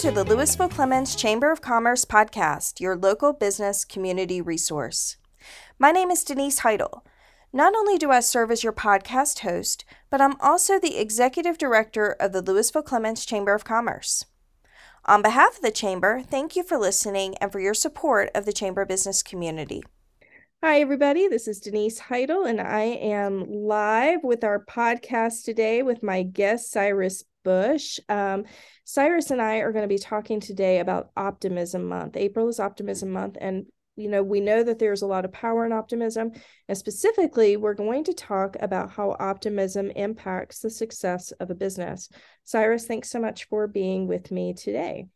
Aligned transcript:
to 0.00 0.10
the 0.10 0.24
Lewisville 0.24 0.70
Clemmons 0.70 1.14
Chamber 1.14 1.52
of 1.52 1.60
Commerce 1.60 2.06
podcast, 2.06 2.80
your 2.80 2.96
local 2.96 3.34
business 3.34 3.84
community 3.84 4.40
resource. 4.40 5.18
My 5.78 5.92
name 5.92 6.10
is 6.10 6.24
Denise 6.24 6.60
Heidel. 6.60 7.04
Not 7.52 7.74
only 7.74 7.98
do 7.98 8.10
I 8.10 8.20
serve 8.20 8.50
as 8.50 8.64
your 8.64 8.72
podcast 8.72 9.40
host, 9.40 9.84
but 10.08 10.22
I'm 10.22 10.40
also 10.40 10.78
the 10.78 10.96
executive 10.96 11.58
director 11.58 12.16
of 12.18 12.32
the 12.32 12.42
Lewisville 12.42 12.82
Clemmons 12.82 13.26
Chamber 13.26 13.54
of 13.54 13.64
Commerce. 13.64 14.24
On 15.04 15.20
behalf 15.20 15.56
of 15.56 15.62
the 15.62 15.70
Chamber, 15.70 16.22
thank 16.22 16.56
you 16.56 16.62
for 16.62 16.78
listening 16.78 17.34
and 17.36 17.52
for 17.52 17.60
your 17.60 17.74
support 17.74 18.30
of 18.34 18.46
the 18.46 18.54
Chamber 18.54 18.86
business 18.86 19.22
community. 19.22 19.82
Hi, 20.64 20.80
everybody. 20.80 21.28
This 21.28 21.46
is 21.46 21.60
Denise 21.60 21.98
Heidel, 21.98 22.44
and 22.44 22.58
I 22.58 22.84
am 22.84 23.44
live 23.50 24.20
with 24.22 24.44
our 24.44 24.64
podcast 24.64 25.44
today 25.44 25.82
with 25.82 26.02
my 26.02 26.22
guest, 26.22 26.70
Cyrus 26.70 27.22
Bush. 27.42 27.98
Um, 28.08 28.44
Cyrus 28.90 29.30
and 29.30 29.40
I 29.40 29.58
are 29.58 29.70
going 29.70 29.84
to 29.84 29.88
be 29.88 29.98
talking 29.98 30.40
today 30.40 30.80
about 30.80 31.12
Optimism 31.16 31.84
Month. 31.86 32.16
April 32.16 32.48
is 32.48 32.58
Optimism 32.58 33.08
Month, 33.08 33.36
and 33.40 33.66
you 33.94 34.08
know 34.08 34.20
we 34.24 34.40
know 34.40 34.64
that 34.64 34.80
there's 34.80 35.02
a 35.02 35.06
lot 35.06 35.24
of 35.24 35.30
power 35.30 35.64
in 35.64 35.70
optimism, 35.72 36.32
and 36.66 36.76
specifically, 36.76 37.56
we're 37.56 37.74
going 37.74 38.02
to 38.02 38.12
talk 38.12 38.56
about 38.58 38.90
how 38.90 39.14
optimism 39.20 39.92
impacts 39.92 40.58
the 40.58 40.70
success 40.70 41.30
of 41.38 41.50
a 41.50 41.54
business. 41.54 42.08
Cyrus, 42.42 42.84
thanks 42.88 43.10
so 43.10 43.20
much 43.20 43.44
for 43.44 43.68
being 43.68 44.08
with 44.08 44.32
me 44.32 44.54
today. 44.54 45.06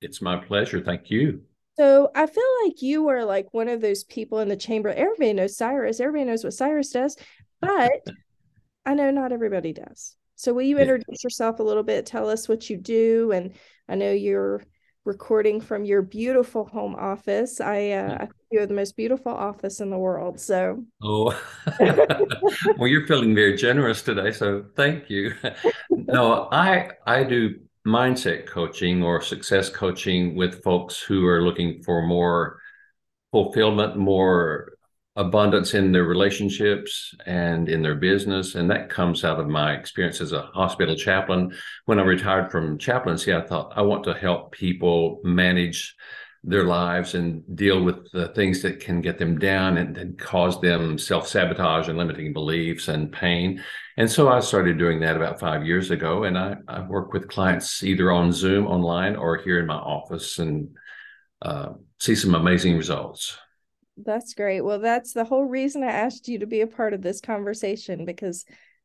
It's 0.00 0.22
my 0.22 0.42
pleasure. 0.42 0.80
Thank 0.80 1.10
you. 1.10 1.42
So 1.76 2.10
I 2.14 2.24
feel 2.24 2.42
like 2.64 2.80
you 2.80 3.06
are 3.08 3.26
like 3.26 3.52
one 3.52 3.68
of 3.68 3.82
those 3.82 4.02
people 4.02 4.38
in 4.38 4.48
the 4.48 4.56
chamber. 4.56 4.88
Everybody 4.88 5.34
knows 5.34 5.58
Cyrus. 5.58 6.00
Everybody 6.00 6.24
knows 6.24 6.42
what 6.42 6.54
Cyrus 6.54 6.88
does, 6.88 7.18
but 7.60 8.00
I 8.86 8.94
know 8.94 9.10
not 9.10 9.32
everybody 9.32 9.74
does. 9.74 10.16
So 10.40 10.54
will 10.54 10.62
you 10.62 10.78
introduce 10.78 11.22
yourself 11.22 11.58
a 11.58 11.62
little 11.62 11.82
bit? 11.82 12.06
Tell 12.06 12.30
us 12.30 12.48
what 12.48 12.70
you 12.70 12.78
do, 12.78 13.30
and 13.30 13.52
I 13.90 13.94
know 13.94 14.10
you're 14.10 14.62
recording 15.04 15.60
from 15.60 15.84
your 15.84 16.00
beautiful 16.00 16.64
home 16.64 16.94
office. 16.94 17.60
I, 17.60 17.90
uh, 17.90 18.14
I 18.14 18.18
think 18.20 18.32
you 18.50 18.60
are 18.60 18.66
the 18.66 18.72
most 18.72 18.96
beautiful 18.96 19.32
office 19.32 19.80
in 19.80 19.90
the 19.90 19.98
world. 19.98 20.40
So 20.40 20.82
oh, 21.02 21.38
well, 22.78 22.88
you're 22.88 23.06
feeling 23.06 23.34
very 23.34 23.54
generous 23.54 24.00
today, 24.00 24.32
so 24.32 24.64
thank 24.76 25.10
you. 25.10 25.34
no, 25.90 26.48
I 26.50 26.92
I 27.06 27.22
do 27.22 27.56
mindset 27.86 28.46
coaching 28.46 29.02
or 29.02 29.20
success 29.20 29.68
coaching 29.68 30.36
with 30.36 30.62
folks 30.62 31.02
who 31.02 31.26
are 31.26 31.42
looking 31.42 31.82
for 31.82 32.00
more 32.00 32.60
fulfillment, 33.30 33.98
more 33.98 34.72
abundance 35.20 35.74
in 35.74 35.92
their 35.92 36.04
relationships 36.04 37.14
and 37.26 37.68
in 37.68 37.82
their 37.82 37.94
business. 37.94 38.54
And 38.54 38.70
that 38.70 38.88
comes 38.88 39.22
out 39.22 39.38
of 39.38 39.48
my 39.48 39.74
experience 39.74 40.20
as 40.22 40.32
a 40.32 40.42
hospital 40.54 40.96
chaplain. 40.96 41.54
When 41.84 41.98
I 41.98 42.02
retired 42.02 42.50
from 42.50 42.78
chaplaincy, 42.78 43.34
I 43.34 43.42
thought 43.42 43.74
I 43.76 43.82
want 43.82 44.04
to 44.04 44.14
help 44.14 44.52
people 44.52 45.20
manage 45.22 45.94
their 46.42 46.64
lives 46.64 47.14
and 47.14 47.44
deal 47.54 47.84
with 47.84 48.10
the 48.12 48.28
things 48.28 48.62
that 48.62 48.80
can 48.80 49.02
get 49.02 49.18
them 49.18 49.38
down 49.38 49.76
and, 49.76 49.94
and 49.98 50.18
cause 50.18 50.58
them 50.62 50.96
self 50.96 51.28
sabotage 51.28 51.88
and 51.88 51.98
limiting 51.98 52.32
beliefs 52.32 52.88
and 52.88 53.12
pain. 53.12 53.62
And 53.98 54.10
so 54.10 54.30
I 54.30 54.40
started 54.40 54.78
doing 54.78 55.00
that 55.00 55.16
about 55.16 55.38
five 55.38 55.66
years 55.66 55.90
ago. 55.90 56.24
And 56.24 56.38
I, 56.38 56.56
I 56.66 56.80
work 56.80 57.12
with 57.12 57.28
clients 57.28 57.82
either 57.82 58.10
on 58.10 58.32
Zoom, 58.32 58.66
online, 58.66 59.16
or 59.16 59.36
here 59.36 59.58
in 59.58 59.66
my 59.66 59.74
office 59.74 60.38
and 60.38 60.70
uh, 61.42 61.74
see 61.98 62.14
some 62.14 62.34
amazing 62.34 62.78
results. 62.78 63.36
That's 64.04 64.34
great. 64.34 64.62
Well, 64.62 64.78
that's 64.78 65.12
the 65.12 65.24
whole 65.24 65.44
reason 65.44 65.82
I 65.82 65.92
asked 65.92 66.28
you 66.28 66.38
to 66.40 66.46
be 66.46 66.60
a 66.60 66.66
part 66.66 66.94
of 66.94 67.02
this 67.02 67.20
conversation 67.20 68.04
because 68.04 68.44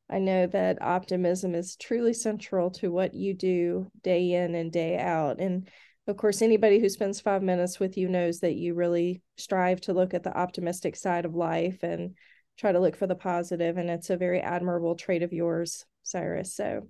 I 0.09 0.19
know 0.19 0.47
that 0.47 0.81
optimism 0.81 1.55
is 1.55 1.75
truly 1.75 2.13
central 2.13 2.69
to 2.71 2.91
what 2.91 3.13
you 3.13 3.33
do 3.33 3.89
day 4.03 4.33
in 4.33 4.55
and 4.55 4.71
day 4.71 4.97
out. 4.97 5.39
And 5.39 5.67
of 6.07 6.17
course, 6.17 6.41
anybody 6.41 6.79
who 6.79 6.89
spends 6.89 7.19
five 7.19 7.41
minutes 7.41 7.79
with 7.79 7.97
you 7.97 8.07
knows 8.07 8.39
that 8.41 8.53
you 8.55 8.75
really 8.75 9.23
strive 9.37 9.81
to 9.81 9.93
look 9.93 10.13
at 10.13 10.23
the 10.23 10.37
optimistic 10.37 10.95
side 10.95 11.25
of 11.25 11.33
life 11.33 11.81
and 11.81 12.15
try 12.57 12.71
to 12.71 12.79
look 12.79 12.95
for 12.95 13.07
the 13.07 13.15
positive. 13.15 13.77
And 13.77 13.89
it's 13.89 14.11
a 14.11 14.17
very 14.17 14.39
admirable 14.39 14.95
trait 14.95 15.23
of 15.23 15.33
yours, 15.33 15.85
Cyrus. 16.03 16.55
So, 16.55 16.87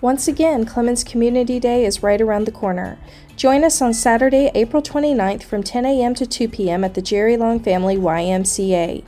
once 0.00 0.28
again, 0.28 0.66
Clemmons 0.66 1.04
Community 1.04 1.58
Day 1.58 1.84
is 1.84 2.02
right 2.02 2.20
around 2.20 2.44
the 2.44 2.52
corner. 2.52 2.98
Join 3.36 3.64
us 3.64 3.82
on 3.82 3.94
Saturday, 3.94 4.50
April 4.54 4.82
29th 4.82 5.42
from 5.42 5.62
10 5.62 5.86
a.m. 5.86 6.14
to 6.14 6.26
2 6.26 6.48
p.m. 6.48 6.84
at 6.84 6.94
the 6.94 7.02
Jerry 7.02 7.36
Long 7.36 7.58
Family 7.60 7.96
YMCA. 7.96 9.04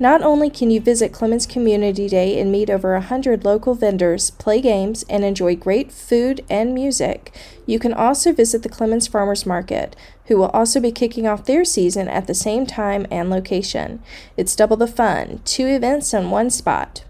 Not 0.00 0.22
only 0.22 0.48
can 0.48 0.70
you 0.70 0.80
visit 0.80 1.12
Clemmons 1.12 1.46
Community 1.46 2.08
Day 2.08 2.40
and 2.40 2.50
meet 2.50 2.70
over 2.70 2.94
100 2.94 3.44
local 3.44 3.74
vendors, 3.74 4.30
play 4.30 4.62
games, 4.62 5.04
and 5.10 5.22
enjoy 5.22 5.54
great 5.54 5.92
food 5.92 6.42
and 6.48 6.72
music, 6.72 7.34
you 7.66 7.78
can 7.78 7.92
also 7.92 8.32
visit 8.32 8.62
the 8.62 8.70
Clemmons 8.70 9.10
Farmers 9.10 9.44
Market, 9.44 9.94
who 10.24 10.38
will 10.38 10.48
also 10.48 10.80
be 10.80 10.90
kicking 10.90 11.26
off 11.26 11.44
their 11.44 11.66
season 11.66 12.08
at 12.08 12.26
the 12.26 12.34
same 12.34 12.64
time 12.64 13.06
and 13.10 13.28
location. 13.28 14.02
It's 14.38 14.56
double 14.56 14.78
the 14.78 14.86
fun, 14.86 15.42
two 15.44 15.66
events 15.66 16.14
in 16.14 16.30
one 16.30 16.48
spot. 16.48 17.04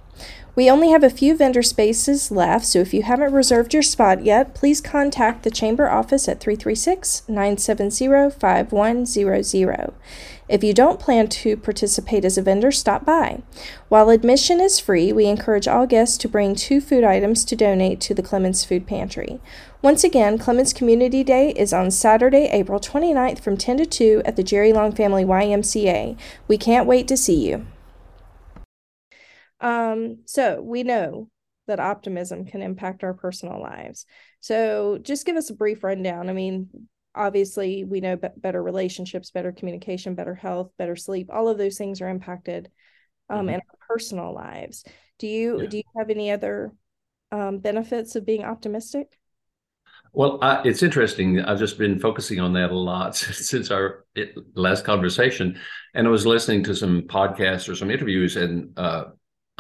We 0.56 0.68
only 0.68 0.90
have 0.90 1.04
a 1.04 1.10
few 1.10 1.36
vendor 1.36 1.62
spaces 1.62 2.32
left, 2.32 2.66
so 2.66 2.80
if 2.80 2.92
you 2.92 3.04
haven't 3.04 3.32
reserved 3.32 3.72
your 3.72 3.84
spot 3.84 4.24
yet, 4.24 4.52
please 4.54 4.80
contact 4.80 5.44
the 5.44 5.50
Chamber 5.50 5.88
office 5.88 6.28
at 6.28 6.40
336 6.40 7.22
970 7.28 8.30
5100. 8.30 9.92
If 10.48 10.64
you 10.64 10.74
don't 10.74 10.98
plan 10.98 11.28
to 11.28 11.56
participate 11.56 12.24
as 12.24 12.36
a 12.36 12.42
vendor, 12.42 12.72
stop 12.72 13.04
by. 13.04 13.42
While 13.88 14.10
admission 14.10 14.60
is 14.60 14.80
free, 14.80 15.12
we 15.12 15.26
encourage 15.26 15.68
all 15.68 15.86
guests 15.86 16.18
to 16.18 16.28
bring 16.28 16.56
two 16.56 16.80
food 16.80 17.04
items 17.04 17.44
to 17.44 17.54
donate 17.54 18.00
to 18.00 18.14
the 18.14 18.22
Clemmons 18.22 18.66
Food 18.66 18.88
Pantry. 18.88 19.40
Once 19.80 20.02
again, 20.02 20.36
Clemmons 20.36 20.74
Community 20.74 21.22
Day 21.22 21.50
is 21.50 21.72
on 21.72 21.92
Saturday, 21.92 22.48
April 22.50 22.80
29th 22.80 23.38
from 23.38 23.56
10 23.56 23.76
to 23.76 23.86
2 23.86 24.22
at 24.24 24.34
the 24.34 24.42
Jerry 24.42 24.72
Long 24.72 24.90
Family 24.90 25.24
YMCA. 25.24 26.18
We 26.48 26.58
can't 26.58 26.88
wait 26.88 27.06
to 27.06 27.16
see 27.16 27.48
you. 27.48 27.66
Um, 29.60 30.18
so 30.26 30.60
we 30.60 30.82
know 30.82 31.28
that 31.66 31.80
optimism 31.80 32.44
can 32.44 32.62
impact 32.62 33.04
our 33.04 33.14
personal 33.14 33.60
lives. 33.60 34.06
So 34.40 34.98
just 35.00 35.26
give 35.26 35.36
us 35.36 35.50
a 35.50 35.54
brief 35.54 35.84
rundown. 35.84 36.28
I 36.28 36.32
mean, 36.32 36.68
obviously 37.14 37.84
we 37.84 38.00
know 38.00 38.16
better 38.16 38.62
relationships, 38.62 39.30
better 39.30 39.52
communication, 39.52 40.14
better 40.14 40.34
health, 40.34 40.72
better 40.78 40.96
sleep. 40.96 41.28
All 41.32 41.48
of 41.48 41.58
those 41.58 41.76
things 41.76 42.00
are 42.00 42.08
impacted 42.08 42.70
um, 43.28 43.40
mm-hmm. 43.40 43.48
in 43.50 43.54
our 43.56 43.86
personal 43.88 44.34
lives. 44.34 44.84
Do 45.18 45.26
you 45.26 45.62
yeah. 45.62 45.68
do 45.68 45.76
you 45.78 45.82
have 45.96 46.10
any 46.10 46.30
other 46.30 46.72
um, 47.30 47.58
benefits 47.58 48.16
of 48.16 48.26
being 48.26 48.44
optimistic? 48.44 49.16
Well, 50.12 50.38
I, 50.42 50.62
it's 50.64 50.82
interesting. 50.82 51.40
I've 51.40 51.60
just 51.60 51.78
been 51.78 52.00
focusing 52.00 52.40
on 52.40 52.52
that 52.54 52.72
a 52.72 52.76
lot 52.76 53.16
since 53.16 53.70
our 53.70 54.06
last 54.54 54.84
conversation, 54.84 55.58
and 55.94 56.06
I 56.06 56.10
was 56.10 56.26
listening 56.26 56.64
to 56.64 56.74
some 56.74 57.02
podcasts 57.02 57.68
or 57.68 57.76
some 57.76 57.90
interviews, 57.90 58.36
and 58.36 58.76
uh, 58.76 59.04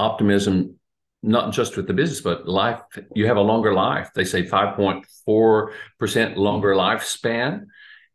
optimism 0.00 0.76
not 1.22 1.52
just 1.52 1.76
with 1.76 1.86
the 1.86 1.92
business 1.92 2.22
but 2.22 2.48
life 2.48 2.80
you 3.14 3.26
have 3.26 3.36
a 3.36 3.42
longer 3.52 3.74
life. 3.74 4.10
They 4.14 4.24
say 4.24 4.42
5.4% 4.42 6.36
longer 6.36 6.74
lifespan 6.74 7.66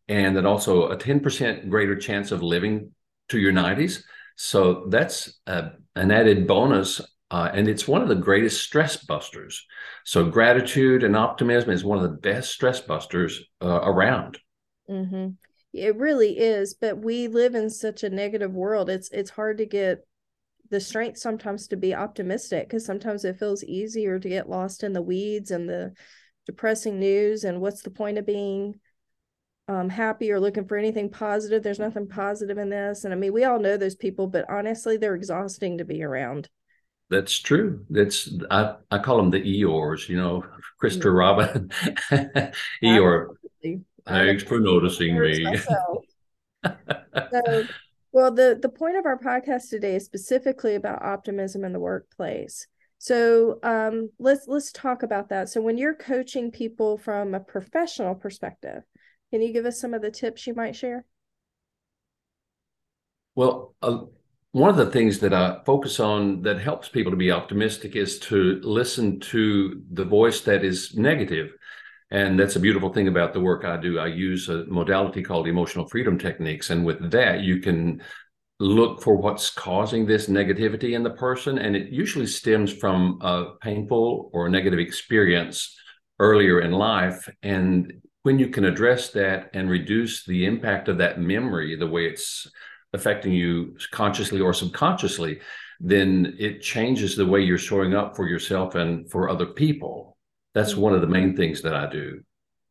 and 0.07 0.35
then 0.35 0.45
also 0.45 0.89
a 0.89 0.97
10% 0.97 1.69
greater 1.69 1.95
chance 1.95 2.31
of 2.31 2.41
living 2.41 2.91
to 3.29 3.39
your 3.39 3.53
90s 3.53 4.03
so 4.35 4.85
that's 4.89 5.39
a, 5.47 5.71
an 5.95 6.11
added 6.11 6.47
bonus 6.47 7.01
uh, 7.31 7.49
and 7.53 7.67
it's 7.67 7.87
one 7.87 8.01
of 8.01 8.07
the 8.07 8.15
greatest 8.15 8.61
stress 8.61 8.97
busters. 8.97 9.65
So 10.03 10.29
gratitude 10.29 11.03
and 11.03 11.15
optimism 11.15 11.71
is 11.71 11.83
one 11.83 11.97
of 11.97 12.03
the 12.03 12.17
best 12.17 12.51
stress 12.51 12.79
busters 12.79 13.41
uh, 13.61 13.81
around. 13.83 14.37
Mm-hmm. 14.87 15.29
it 15.73 15.95
really 15.95 16.37
is 16.37 16.75
but 16.79 16.99
we 16.99 17.27
live 17.27 17.55
in 17.55 17.71
such 17.71 18.03
a 18.03 18.09
negative 18.09 18.53
world. 18.53 18.89
It's 18.89 19.09
it's 19.09 19.31
hard 19.31 19.57
to 19.57 19.65
get 19.65 20.05
the 20.69 20.79
strength 20.79 21.17
sometimes 21.17 21.67
to 21.67 21.77
be 21.77 21.93
optimistic 21.93 22.67
because 22.67 22.85
sometimes 22.85 23.25
it 23.25 23.37
feels 23.37 23.63
easier 23.63 24.19
to 24.19 24.29
get 24.29 24.49
lost 24.49 24.83
in 24.83 24.93
the 24.93 25.01
weeds 25.01 25.51
and 25.51 25.69
the 25.69 25.93
depressing 26.45 26.99
news 26.99 27.43
and 27.43 27.61
what's 27.61 27.81
the 27.81 27.89
point 27.89 28.17
of 28.17 28.25
being 28.25 28.75
um, 29.67 29.89
happy 29.89 30.31
or 30.31 30.39
looking 30.39 30.67
for 30.67 30.77
anything 30.77 31.09
positive. 31.09 31.63
There's 31.63 31.79
nothing 31.79 32.07
positive 32.07 32.57
in 32.57 32.69
this. 32.69 33.03
And 33.03 33.13
i 33.13 33.17
mean 33.17 33.33
we 33.33 33.43
all 33.43 33.59
know 33.59 33.77
those 33.77 33.95
people 33.95 34.27
but 34.27 34.49
honestly 34.49 34.97
they're 34.97 35.15
exhausting 35.15 35.77
to 35.77 35.85
be 35.85 36.03
around. 36.03 36.49
That's 37.09 37.39
true. 37.39 37.85
That's 37.89 38.29
i, 38.49 38.75
I 38.91 38.99
call 38.99 39.17
them 39.17 39.31
the 39.31 39.41
eeyores 39.41 40.09
you 40.09 40.17
know 40.17 40.43
christopher 40.79 41.09
yeah. 41.09 41.17
robin. 41.17 41.71
Eeyore. 42.83 43.35
Thanks 44.07 44.43
for 44.43 44.59
noticing 44.59 45.19
me. 45.19 45.57
so 47.31 47.65
well, 48.15 48.31
the 48.31 48.57
the 48.61 48.69
point 48.69 48.95
of 48.95 49.05
our 49.05 49.19
podcast 49.19 49.69
today 49.69 49.97
is 49.97 50.05
specifically 50.05 50.75
about 50.75 51.03
optimism 51.03 51.65
in 51.65 51.73
the 51.73 51.81
workplace. 51.81 52.65
So 52.97 53.59
um, 53.61 54.09
let's 54.19 54.47
let's 54.47 54.71
talk 54.71 55.03
about 55.03 55.27
that. 55.29 55.49
So 55.49 55.59
when 55.59 55.77
you're 55.77 55.95
coaching 55.95 56.49
people 56.49 56.97
from 56.97 57.35
a 57.35 57.41
professional 57.41 58.15
perspective, 58.15 58.83
can 59.31 59.41
you 59.41 59.51
give 59.51 59.65
us 59.65 59.81
some 59.81 59.93
of 59.93 60.01
the 60.01 60.11
tips 60.11 60.47
you 60.47 60.53
might 60.53 60.77
share? 60.77 61.03
Well, 63.35 63.75
uh, 63.81 64.03
one 64.53 64.69
of 64.69 64.77
the 64.77 64.91
things 64.91 65.19
that 65.19 65.33
I 65.33 65.59
focus 65.65 65.99
on 65.99 66.43
that 66.43 66.61
helps 66.61 66.87
people 66.87 67.11
to 67.11 67.17
be 67.17 67.31
optimistic 67.31 67.97
is 67.97 68.17
to 68.19 68.61
listen 68.63 69.19
to 69.31 69.83
the 69.91 70.05
voice 70.05 70.39
that 70.39 70.63
is 70.63 70.95
negative. 70.95 71.51
And 72.11 72.39
that's 72.39 72.55
a 72.55 72.59
beautiful 72.59 72.93
thing 72.93 73.07
about 73.07 73.33
the 73.33 73.39
work 73.39 73.65
I 73.65 73.77
do. 73.77 73.99
I 73.99 74.07
use 74.07 74.47
a 74.47 74.65
modality 74.65 75.23
called 75.23 75.47
emotional 75.47 75.87
freedom 75.87 76.19
techniques. 76.19 76.69
And 76.69 76.85
with 76.85 77.11
that, 77.11 77.41
you 77.41 77.59
can 77.59 78.01
look 78.59 79.01
for 79.01 79.15
what's 79.17 79.49
causing 79.49 80.05
this 80.05 80.27
negativity 80.27 80.93
in 80.93 81.03
the 81.03 81.09
person. 81.09 81.57
And 81.57 81.75
it 81.75 81.89
usually 81.89 82.27
stems 82.27 82.71
from 82.71 83.19
a 83.21 83.55
painful 83.61 84.29
or 84.33 84.49
negative 84.49 84.79
experience 84.79 85.75
earlier 86.19 86.61
in 86.61 86.71
life. 86.71 87.27
And 87.43 87.91
when 88.23 88.39
you 88.39 88.49
can 88.49 88.65
address 88.65 89.09
that 89.11 89.49
and 89.53 89.69
reduce 89.69 90.25
the 90.25 90.45
impact 90.45 90.87
of 90.87 90.99
that 90.99 91.19
memory, 91.19 91.75
the 91.75 91.87
way 91.87 92.05
it's 92.05 92.47
affecting 92.93 93.33
you 93.33 93.75
consciously 93.91 94.39
or 94.39 94.53
subconsciously, 94.53 95.41
then 95.79 96.35
it 96.39 96.61
changes 96.61 97.15
the 97.15 97.25
way 97.25 97.41
you're 97.41 97.57
showing 97.57 97.93
up 97.93 98.15
for 98.15 98.27
yourself 98.27 98.75
and 98.75 99.09
for 99.11 99.29
other 99.29 99.47
people. 99.47 100.14
That's 100.55 100.71
mm-hmm. 100.71 100.81
one 100.81 100.95
of 100.95 101.01
the 101.01 101.07
main 101.07 101.35
things 101.35 101.61
that 101.61 101.75
I 101.75 101.87
do. 101.87 102.21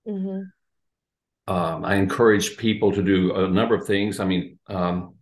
Mm-hmm. 0.09 1.53
Um, 1.55 1.85
I 1.85 1.95
encourage 1.95 2.57
people 2.57 2.91
to 2.93 3.03
do 3.03 3.35
a 3.37 3.49
number 3.49 3.77
of 3.77 3.87
things. 3.87 4.19
I 4.19 4.25
mean, 4.25 4.59
um, 4.67 5.15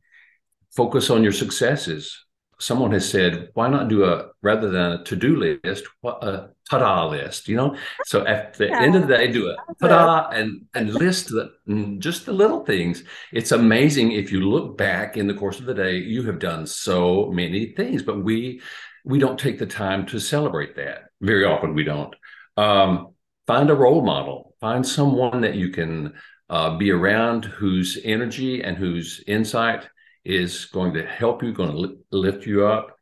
focus 0.71 1.11
on 1.11 1.23
your 1.23 1.33
successes 1.33 2.25
someone 2.63 2.93
has 2.93 3.09
said, 3.09 3.51
why 3.55 3.69
not 3.69 3.89
do 3.89 4.05
a 4.05 4.29
rather 4.41 4.71
than 4.71 4.93
a 4.93 5.05
to-do 5.05 5.59
list, 5.65 5.85
what 6.01 6.23
a 6.23 6.51
ta-da 6.71 7.09
list, 7.09 7.49
you 7.49 7.57
know? 7.57 7.77
So 8.07 8.25
at 8.25 8.55
the 8.55 8.69
yeah. 8.69 8.81
end 8.81 8.95
of 8.95 9.03
the 9.03 9.17
day, 9.17 9.31
do 9.33 9.49
a 9.49 9.57
ta-da 9.81 10.29
and 10.31 10.67
and 10.75 10.95
list 10.95 11.31
the 11.31 11.53
mm, 11.69 11.99
just 11.99 12.25
the 12.25 12.33
little 12.33 12.65
things. 12.65 13.03
It's 13.33 13.53
amazing 13.53 14.13
if 14.13 14.31
you 14.31 14.41
look 14.41 14.79
back 14.79 15.17
in 15.17 15.27
the 15.27 15.35
course 15.35 15.59
of 15.59 15.67
the 15.67 15.75
day, 15.75 15.97
you 15.97 16.23
have 16.25 16.39
done 16.39 16.67
so 16.67 17.31
many 17.33 17.73
things, 17.73 18.03
but 18.03 18.23
we 18.23 18.61
we 19.05 19.19
don't 19.19 19.39
take 19.39 19.59
the 19.59 19.67
time 19.67 20.07
to 20.07 20.21
celebrate 20.21 20.77
that. 20.77 21.11
Very 21.21 21.45
often 21.45 21.75
we 21.75 21.83
don't. 21.83 22.15
Um, 22.57 23.15
find 23.47 23.71
a 23.71 23.75
role 23.75 24.03
model. 24.03 24.55
Find 24.61 24.87
someone 24.87 25.41
that 25.43 25.55
you 25.55 25.71
can 25.71 26.15
uh, 26.49 26.77
be 26.77 26.91
around 26.91 27.45
whose 27.45 27.99
energy 28.05 28.63
and 28.63 28.77
whose 28.77 29.23
insight 29.27 29.89
is 30.25 30.67
going 30.67 30.95
to 30.95 31.07
help 31.07 31.43
you, 31.43 31.53
going 31.53 31.73
to 31.73 31.99
lift 32.17 32.47
you 32.47 32.67
up. 32.67 32.97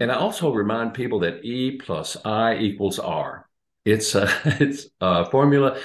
And 0.00 0.10
I 0.10 0.14
also 0.14 0.52
remind 0.52 0.94
people 0.94 1.20
that 1.20 1.44
E 1.44 1.78
plus 1.78 2.16
I 2.24 2.56
equals 2.56 2.98
R. 2.98 3.48
It's 3.84 4.14
a, 4.14 4.28
it's 4.60 4.86
a 5.00 5.28
formula 5.30 5.78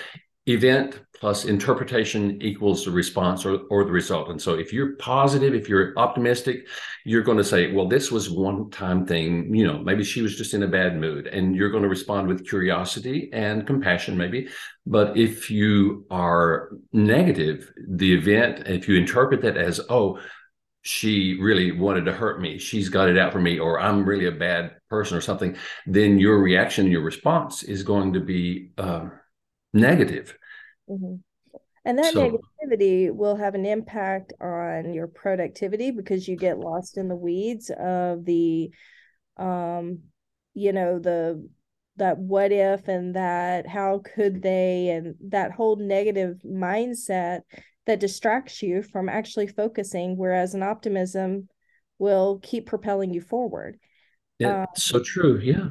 event 0.47 0.99
plus 1.19 1.45
interpretation 1.45 2.39
equals 2.41 2.85
the 2.85 2.91
response 2.91 3.45
or, 3.45 3.61
or 3.69 3.83
the 3.83 3.91
result. 3.91 4.29
And 4.29 4.41
so 4.41 4.53
if 4.53 4.71
you're 4.71 4.95
positive, 4.97 5.55
if 5.55 5.67
you're 5.67 5.97
optimistic, 5.97 6.67
you're 7.05 7.23
going 7.23 7.39
to 7.39 7.44
say, 7.44 7.71
well, 7.71 7.88
this 7.88 8.11
was 8.11 8.29
one 8.29 8.69
time 8.69 9.05
thing, 9.05 9.53
you 9.53 9.65
know, 9.65 9.79
maybe 9.79 10.03
she 10.03 10.21
was 10.21 10.38
just 10.38 10.53
in 10.53 10.63
a 10.63 10.67
bad 10.67 10.99
mood. 10.99 11.27
And 11.27 11.55
you're 11.55 11.71
going 11.71 11.83
to 11.83 11.89
respond 11.89 12.27
with 12.27 12.47
curiosity 12.47 13.29
and 13.33 13.65
compassion, 13.65 14.15
maybe. 14.15 14.49
But 14.85 15.17
if 15.17 15.49
you 15.49 16.05
are 16.11 16.69
negative, 16.94 17.73
the 17.88 18.13
event, 18.13 18.67
if 18.67 18.88
you 18.88 18.95
interpret 18.95 19.41
that 19.41 19.57
as, 19.57 19.81
oh, 19.89 20.19
she 20.83 21.38
really 21.41 21.71
wanted 21.73 22.05
to 22.05 22.13
hurt 22.13 22.39
me 22.39 22.57
she's 22.57 22.88
got 22.88 23.09
it 23.09 23.17
out 23.17 23.33
for 23.33 23.41
me 23.41 23.59
or 23.59 23.77
i'm 23.77 24.05
really 24.05 24.27
a 24.27 24.31
bad 24.31 24.73
person 24.89 25.17
or 25.17 25.21
something 25.21 25.53
then 25.85 26.17
your 26.17 26.39
reaction 26.39 26.89
your 26.89 27.01
response 27.01 27.63
is 27.63 27.83
going 27.83 28.13
to 28.13 28.21
be 28.21 28.69
uh, 28.77 29.09
negative 29.74 30.38
mm-hmm. 30.90 31.16
and 31.86 31.98
that 31.98 32.14
so, 32.14 32.40
negativity 32.66 33.12
will 33.12 33.36
have 33.36 33.56
an 33.56 33.66
impact 33.66 34.34
on 34.42 34.94
your 34.94 35.08
productivity 35.08 35.92
because 35.92 36.28
you 36.28 36.36
get 36.36 36.60
lost 36.60 36.98
in 36.98 37.08
the 37.08 37.16
weeds 37.16 37.69
of 37.78 38.25
the 38.25 38.72
um 39.38 40.00
you 40.54 40.74
know 40.74 41.00
the 41.00 41.48
that 41.98 42.18
what 42.18 42.52
if 42.52 42.88
and 42.88 43.16
that 43.16 43.68
how 43.68 44.02
could 44.16 44.42
they 44.42 44.90
and 44.90 45.16
that 45.30 45.52
whole 45.52 45.75
negative 45.75 46.40
mindset 46.46 47.42
that 47.86 48.00
distracts 48.00 48.62
you 48.62 48.81
from 48.81 49.10
actually 49.10 49.48
focusing 49.48 50.16
whereas 50.16 50.54
an 50.54 50.64
optimism 50.64 51.48
will 52.00 52.40
keep 52.44 52.68
propelling 52.68 53.14
you 53.14 53.22
forward 53.22 53.80
yeah 54.40 54.62
um, 54.62 54.68
so 54.75 55.00
true 55.00 55.40
yeah. 55.40 55.69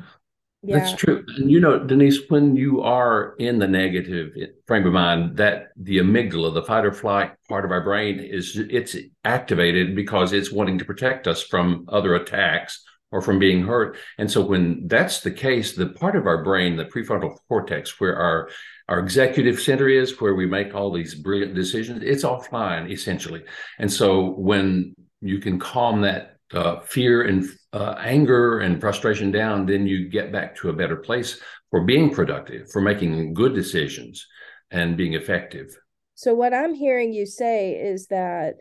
Yeah. 0.67 0.79
that's 0.79 0.93
true. 0.93 1.25
And 1.37 1.51
you 1.51 1.61
know 1.61 1.79
denise 1.79 2.19
when 2.29 2.57
you 2.57 2.83
are 2.83 3.35
in 3.39 3.59
the 3.59 3.69
negative 3.69 4.35
frame 4.67 4.87
of 4.87 4.93
mind 4.93 5.37
that 5.37 5.69
the 5.77 5.99
amygdala 5.99 6.53
the 6.53 6.63
fight 6.63 6.85
or 6.85 6.93
flight 6.93 7.33
part 7.49 7.65
of 7.65 7.71
our 7.71 7.83
brain 7.83 8.19
is 8.21 8.57
it's 8.57 8.97
activated 9.25 9.95
because 9.95 10.33
it's 10.33 10.53
wanting 10.53 10.79
to 10.79 10.85
protect 10.85 11.27
us 11.27 11.43
from 11.43 11.87
other 11.89 12.15
attacks 12.15 12.83
or 13.13 13.23
from 13.23 13.39
being 13.39 13.65
hurt. 13.65 13.97
And 14.19 14.31
so 14.31 14.45
when 14.45 14.89
that's 14.89 15.21
the 15.21 15.31
case 15.31 15.75
the 15.75 15.89
part 15.89 16.17
of 16.17 16.27
our 16.27 16.43
brain 16.43 16.77
the 16.77 16.85
prefrontal 16.85 17.37
cortex 17.49 18.01
where 18.01 18.17
our 18.17 18.49
our 18.89 18.99
executive 18.99 19.61
center 19.61 19.89
is 19.89 20.21
where 20.21 20.35
we 20.35 20.47
make 20.47 20.75
all 20.75 20.93
these 20.93 21.15
brilliant 21.15 21.55
decisions 21.55 22.03
it's 22.03 22.25
offline 22.25 22.91
essentially. 22.91 23.45
And 23.79 23.93
so 23.93 24.31
when 24.31 24.95
you 25.21 25.39
can 25.39 25.59
calm 25.59 26.03
that 26.03 26.36
uh, 26.53 26.81
fear 26.81 27.23
and 27.23 27.45
uh, 27.73 27.97
anger 27.99 28.61
and 28.61 28.81
frustration 28.81 29.31
down 29.31 29.67
then 29.67 29.87
you 29.87 30.09
get 30.09 30.33
back 30.33 30.55
to 30.57 30.69
a 30.69 30.73
better 30.73 30.97
place 30.97 31.41
for 31.71 31.85
being 31.85 32.11
productive 32.11 32.71
for 32.71 32.81
making 32.81 33.35
good 33.35 33.55
decisions 33.55 34.27
and 34.71 34.97
being 34.97 35.15
effective 35.15 35.77
so 36.15 36.35
what 36.35 36.55
i'm 36.55 36.75
hearing 36.75 37.13
you 37.13 37.27
say 37.27 37.73
is 37.73 38.07
that 38.09 38.55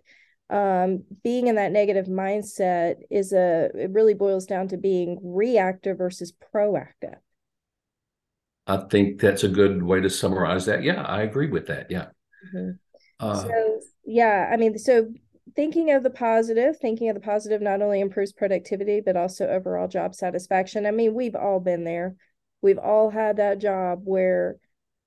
um, 0.48 1.04
being 1.24 1.48
in 1.48 1.56
that 1.56 1.72
negative 1.72 2.06
mindset 2.06 2.98
is 3.10 3.34
a 3.34 3.70
it 3.74 3.90
really 3.92 4.14
boils 4.14 4.46
down 4.46 4.68
to 4.68 4.78
being 4.78 5.18
reactive 5.24 5.98
versus 5.98 6.32
proactive 6.54 7.18
I 8.68 8.78
think 8.90 9.22
that's 9.22 9.44
a 9.44 9.48
good 9.48 9.84
way 9.84 10.02
to 10.02 10.10
summarize 10.10 10.66
that. 10.66 10.84
Yeah, 10.84 11.04
I 11.04 11.22
agree 11.22 11.50
with 11.50 11.68
that. 11.68 11.88
Yeah. 11.90 12.08
Mm-hmm. 12.48 12.72
Uh, 13.20 13.44
so, 13.44 13.80
yeah, 14.06 14.50
I 14.52 14.58
mean, 14.58 14.78
so 14.78 15.08
thinking 15.56 15.92
of 15.92 16.04
the 16.04 16.10
positive, 16.10 16.78
thinking 16.78 17.10
of 17.10 17.16
the 17.16 17.22
positive 17.22 17.62
not 17.62 17.82
only 17.82 18.02
improves 18.02 18.34
productivity, 18.34 19.02
but 19.02 19.16
also 19.16 19.48
overall 19.48 19.88
job 19.88 20.14
satisfaction. 20.14 20.86
I 20.86 20.92
mean, 20.92 21.14
we've 21.14 21.36
all 21.36 21.60
been 21.60 21.84
there. 21.84 22.16
We've 22.62 22.78
all 22.78 23.10
had 23.10 23.38
that 23.38 23.60
job 23.60 24.02
where 24.04 24.58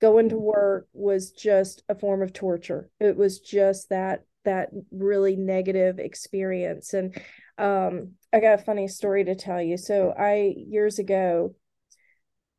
going 0.00 0.28
to 0.30 0.38
work 0.38 0.88
was 0.92 1.32
just 1.32 1.82
a 1.88 1.94
form 1.94 2.22
of 2.22 2.32
torture. 2.32 2.88
It 3.00 3.16
was 3.16 3.40
just 3.40 3.90
that 3.90 4.24
that 4.44 4.70
really 4.90 5.36
negative 5.36 5.98
experience. 5.98 6.94
And 6.94 7.14
um, 7.58 8.12
I 8.32 8.40
got 8.40 8.60
a 8.60 8.64
funny 8.64 8.88
story 8.88 9.24
to 9.24 9.34
tell 9.34 9.60
you. 9.60 9.76
So 9.76 10.14
I 10.16 10.54
years 10.56 10.98
ago 10.98 11.54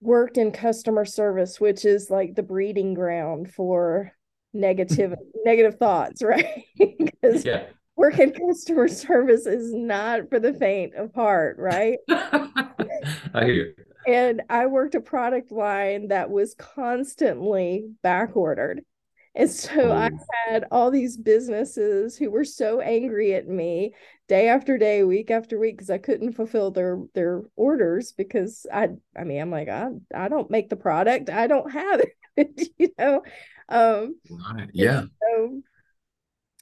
worked 0.01 0.37
in 0.37 0.51
customer 0.51 1.05
service, 1.05 1.59
which 1.59 1.85
is 1.85 2.09
like 2.09 2.35
the 2.35 2.43
breeding 2.43 2.93
ground 2.93 3.51
for 3.51 4.11
negative 4.53 5.15
negative 5.45 5.79
thoughts, 5.79 6.21
right? 6.21 6.65
Because 7.21 7.43
yeah. 7.43 7.65
Working 7.99 8.31
customer 8.31 8.87
service 8.87 9.45
is 9.45 9.73
not 9.73 10.29
for 10.29 10.39
the 10.39 10.53
faint 10.53 10.95
of 10.95 11.13
heart, 11.13 11.57
right? 11.59 11.97
I 12.09 13.43
hear. 13.43 13.75
And 14.07 14.41
I 14.49 14.67
worked 14.67 14.95
a 14.95 15.01
product 15.01 15.51
line 15.51 16.07
that 16.07 16.29
was 16.29 16.55
constantly 16.55 17.91
back 18.01 18.37
ordered. 18.37 18.83
And 19.35 19.49
so. 19.49 19.91
I 19.91 20.11
had 20.47 20.65
all 20.71 20.91
these 20.91 21.17
businesses 21.17 22.17
who 22.17 22.31
were 22.31 22.45
so 22.45 22.79
angry 22.79 23.33
at 23.33 23.47
me 23.47 23.93
day 24.29 24.47
after 24.47 24.77
day, 24.77 25.03
week 25.03 25.29
after 25.29 25.59
week, 25.59 25.77
because 25.77 25.89
I 25.89 25.97
couldn't 25.97 26.33
fulfill 26.33 26.71
their 26.71 26.99
their 27.13 27.43
orders 27.57 28.13
because 28.13 28.65
I 28.73 28.89
I 29.15 29.25
mean 29.25 29.41
I'm 29.41 29.51
like 29.51 29.67
I 29.67 29.89
I 30.15 30.29
don't 30.29 30.49
make 30.49 30.69
the 30.69 30.75
product, 30.75 31.29
I 31.29 31.47
don't 31.47 31.71
have 31.71 32.01
it, 32.37 32.69
you 32.77 32.89
know. 32.97 33.23
Um, 33.67 34.15
right. 34.29 34.69
Yeah. 34.73 35.03
So 35.21 35.61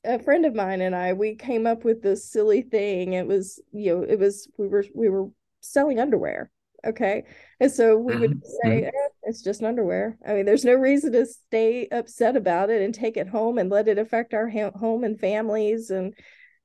a 0.04 0.20
friend 0.20 0.46
of 0.46 0.56
mine 0.56 0.82
and 0.82 0.96
I 0.96 1.14
we 1.14 1.36
came 1.36 1.68
up 1.68 1.84
with 1.84 2.02
this 2.02 2.30
silly 2.30 2.62
thing. 2.62 3.14
It 3.14 3.28
was 3.28 3.62
you 3.72 3.96
know 3.96 4.04
it 4.04 4.20
was 4.20 4.50
we 4.58 4.68
were 4.68 4.86
we 4.94 5.10
were 5.10 5.28
selling 5.62 6.00
underwear 6.00 6.52
okay 6.86 7.24
and 7.60 7.72
so 7.72 7.98
we 7.98 8.16
would 8.16 8.32
mm-hmm. 8.32 8.70
say 8.70 8.82
mm-hmm. 8.82 8.86
eh, 8.86 9.10
it's 9.24 9.42
just 9.42 9.64
underwear 9.64 10.16
i 10.26 10.34
mean 10.34 10.46
there's 10.46 10.64
no 10.64 10.76
reason 10.76 11.12
to 11.12 11.26
stay 11.26 11.88
upset 11.92 12.38
about 12.38 12.70
it 12.70 12.84
and 12.84 12.94
take 12.94 13.18
it 13.18 13.28
home 13.28 13.58
and 13.58 13.72
let 13.72 13.88
it 13.88 13.98
affect 13.98 14.36
our 14.36 14.48
ha- 14.48 14.72
home 14.76 15.04
and 15.04 15.20
families 15.20 15.90
and 15.90 16.14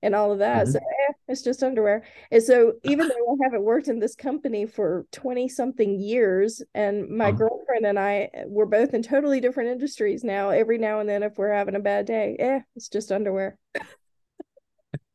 and 0.03 0.15
all 0.15 0.33
of 0.33 0.41
that. 0.41 0.65
Mm-hmm. 0.65 0.73
So 0.73 0.81
it's 1.29 1.43
just 1.43 1.63
underwear. 1.63 2.05
And 2.31 2.43
so 2.43 2.75
even 2.85 3.09
though 3.09 3.15
I 3.15 3.45
haven't 3.45 3.63
worked 3.63 3.89
in 3.89 3.99
this 3.99 4.15
company 4.15 4.67
for 4.67 5.07
20 5.13 5.49
something 5.49 6.01
years, 6.01 6.63
and 6.75 7.09
my 7.09 7.29
uh-huh. 7.29 7.39
girlfriend 7.39 7.87
and 7.87 7.99
I 7.99 8.31
we're 8.47 8.67
both 8.67 8.95
in 8.95 9.03
totally 9.03 9.41
different 9.41 9.71
industries 9.71 10.25
now, 10.25 10.51
every 10.51 10.79
now 10.79 11.01
and 11.01 11.09
then 11.09 11.23
if 11.23 11.37
we're 11.37 11.53
having 11.53 11.77
a 11.77 11.81
bad 11.81 12.07
day, 12.07 12.37
eh, 12.39 12.61
it's 12.77 12.89
just 12.89 13.13
underwear. 13.13 13.59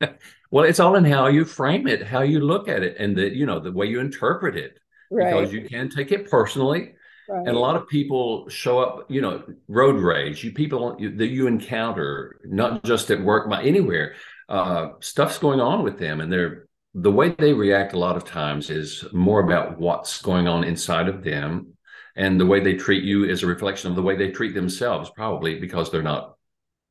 well, 0.50 0.64
it's 0.64 0.80
all 0.80 0.96
in 0.96 1.04
how 1.04 1.26
you 1.26 1.44
frame 1.44 1.86
it, 1.86 2.06
how 2.06 2.22
you 2.22 2.40
look 2.40 2.68
at 2.68 2.82
it, 2.82 2.96
and 2.98 3.16
the 3.16 3.34
you 3.34 3.46
know, 3.46 3.60
the 3.60 3.72
way 3.72 3.86
you 3.86 4.00
interpret 4.00 4.56
it. 4.56 4.78
Right. 5.10 5.32
Because 5.32 5.52
you 5.52 5.62
can 5.62 5.88
take 5.88 6.12
it 6.12 6.30
personally. 6.30 6.94
Right. 7.30 7.46
And 7.46 7.56
a 7.56 7.60
lot 7.60 7.76
of 7.76 7.86
people 7.86 8.48
show 8.48 8.78
up, 8.78 9.10
you 9.10 9.20
know, 9.20 9.42
road 9.68 9.96
rage. 9.96 10.42
You 10.42 10.52
people 10.52 10.96
that 10.98 11.26
you 11.26 11.46
encounter, 11.46 12.40
not 12.44 12.84
just 12.84 13.10
at 13.10 13.22
work, 13.22 13.50
but 13.50 13.66
anywhere 13.66 14.14
uh, 14.48 14.90
stuff's 15.00 15.38
going 15.38 15.60
on 15.60 15.82
with 15.82 15.98
them. 15.98 16.20
And 16.20 16.32
they're 16.32 16.68
the 16.94 17.10
way 17.10 17.30
they 17.30 17.52
react 17.52 17.92
a 17.92 17.98
lot 17.98 18.16
of 18.16 18.24
times 18.24 18.70
is 18.70 19.04
more 19.12 19.40
about 19.40 19.78
what's 19.78 20.22
going 20.22 20.48
on 20.48 20.64
inside 20.64 21.08
of 21.08 21.22
them. 21.22 21.74
And 22.16 22.40
the 22.40 22.46
way 22.46 22.60
they 22.60 22.74
treat 22.74 23.04
you 23.04 23.24
is 23.24 23.42
a 23.42 23.46
reflection 23.46 23.90
of 23.90 23.96
the 23.96 24.02
way 24.02 24.16
they 24.16 24.30
treat 24.30 24.54
themselves 24.54 25.10
probably 25.14 25.60
because 25.60 25.90
they're 25.90 26.02
not 26.02 26.36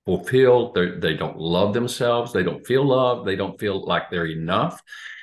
fulfilled. 0.06 0.76
They're, 0.76 1.00
they 1.00 1.16
don't 1.16 1.38
love 1.38 1.74
themselves. 1.74 2.32
They 2.32 2.44
don't 2.44 2.66
feel 2.66 2.86
love 2.86 3.26
they 3.26 3.36
don't 3.36 3.60
feel 3.60 3.86
like 3.86 4.10
they're 4.10 4.28
enough. 4.28 4.82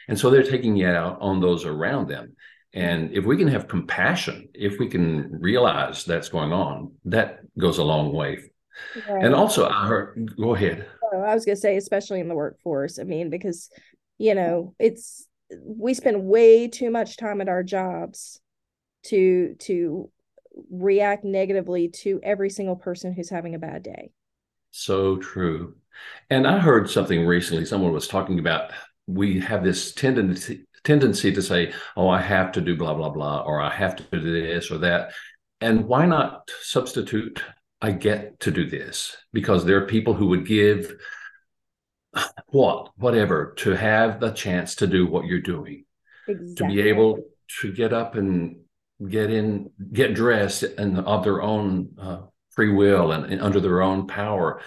And 0.08 0.18
so 0.18 0.28
they're 0.28 0.42
taking 0.42 0.76
it 0.78 0.94
out 0.94 1.18
on 1.20 1.40
those 1.40 1.64
around 1.64 2.08
them. 2.08 2.36
And 2.74 3.12
if 3.12 3.24
we 3.24 3.36
can 3.36 3.48
have 3.48 3.68
compassion 3.68 4.48
if 4.52 4.78
we 4.78 4.88
can 4.88 5.40
realize 5.40 6.04
that's 6.04 6.28
going 6.28 6.52
on 6.52 6.92
that 7.06 7.38
goes 7.56 7.78
a 7.78 7.84
long 7.84 8.12
way. 8.12 8.50
Right. 9.08 9.24
and 9.24 9.36
also 9.36 9.68
i 9.68 9.86
heard 9.86 10.34
go 10.36 10.56
ahead 10.56 10.88
i 11.22 11.34
was 11.34 11.44
going 11.44 11.56
to 11.56 11.60
say 11.60 11.76
especially 11.76 12.20
in 12.20 12.28
the 12.28 12.34
workforce 12.34 12.98
i 12.98 13.04
mean 13.04 13.30
because 13.30 13.70
you 14.18 14.34
know 14.34 14.74
it's 14.78 15.28
we 15.62 15.94
spend 15.94 16.24
way 16.24 16.68
too 16.68 16.90
much 16.90 17.16
time 17.16 17.40
at 17.40 17.48
our 17.48 17.62
jobs 17.62 18.40
to 19.04 19.54
to 19.60 20.10
react 20.70 21.24
negatively 21.24 21.88
to 21.88 22.20
every 22.22 22.50
single 22.50 22.76
person 22.76 23.12
who's 23.12 23.30
having 23.30 23.54
a 23.54 23.58
bad 23.58 23.82
day. 23.82 24.10
So 24.70 25.16
true. 25.16 25.74
And 26.28 26.46
i 26.46 26.58
heard 26.58 26.90
something 26.90 27.24
recently 27.24 27.64
someone 27.64 27.92
was 27.92 28.08
talking 28.08 28.40
about 28.40 28.72
we 29.06 29.38
have 29.38 29.62
this 29.62 29.94
tendency 29.94 30.64
tendency 30.82 31.30
to 31.32 31.40
say 31.40 31.72
oh 31.96 32.08
i 32.08 32.20
have 32.20 32.50
to 32.50 32.60
do 32.60 32.76
blah 32.76 32.94
blah 32.94 33.10
blah 33.10 33.42
or 33.42 33.60
i 33.60 33.70
have 33.70 33.94
to 33.94 34.02
do 34.10 34.20
this 34.20 34.72
or 34.72 34.78
that 34.78 35.12
and 35.60 35.84
why 35.84 36.04
not 36.04 36.50
substitute 36.62 37.40
i 37.84 37.90
get 37.90 38.40
to 38.40 38.50
do 38.50 38.64
this 38.68 39.16
because 39.32 39.64
there 39.64 39.76
are 39.76 39.86
people 39.86 40.14
who 40.14 40.28
would 40.28 40.46
give 40.46 40.94
what 42.48 42.90
whatever 42.96 43.54
to 43.56 43.72
have 43.72 44.20
the 44.20 44.30
chance 44.30 44.76
to 44.76 44.86
do 44.86 45.06
what 45.06 45.26
you're 45.26 45.40
doing. 45.40 45.84
Exactly. 46.26 46.54
to 46.54 46.64
be 46.66 46.88
able 46.88 47.18
to 47.60 47.72
get 47.72 47.92
up 47.92 48.14
and 48.14 48.56
get 49.08 49.30
in 49.30 49.70
get 49.92 50.14
dressed 50.14 50.62
and 50.62 50.98
of 50.98 51.22
their 51.22 51.42
own 51.42 51.90
uh, 52.00 52.22
free 52.50 52.72
will 52.72 53.12
and, 53.12 53.26
and, 53.26 53.42
under 53.42 53.60
their 53.60 53.82
own 53.82 54.06
power. 54.06 54.62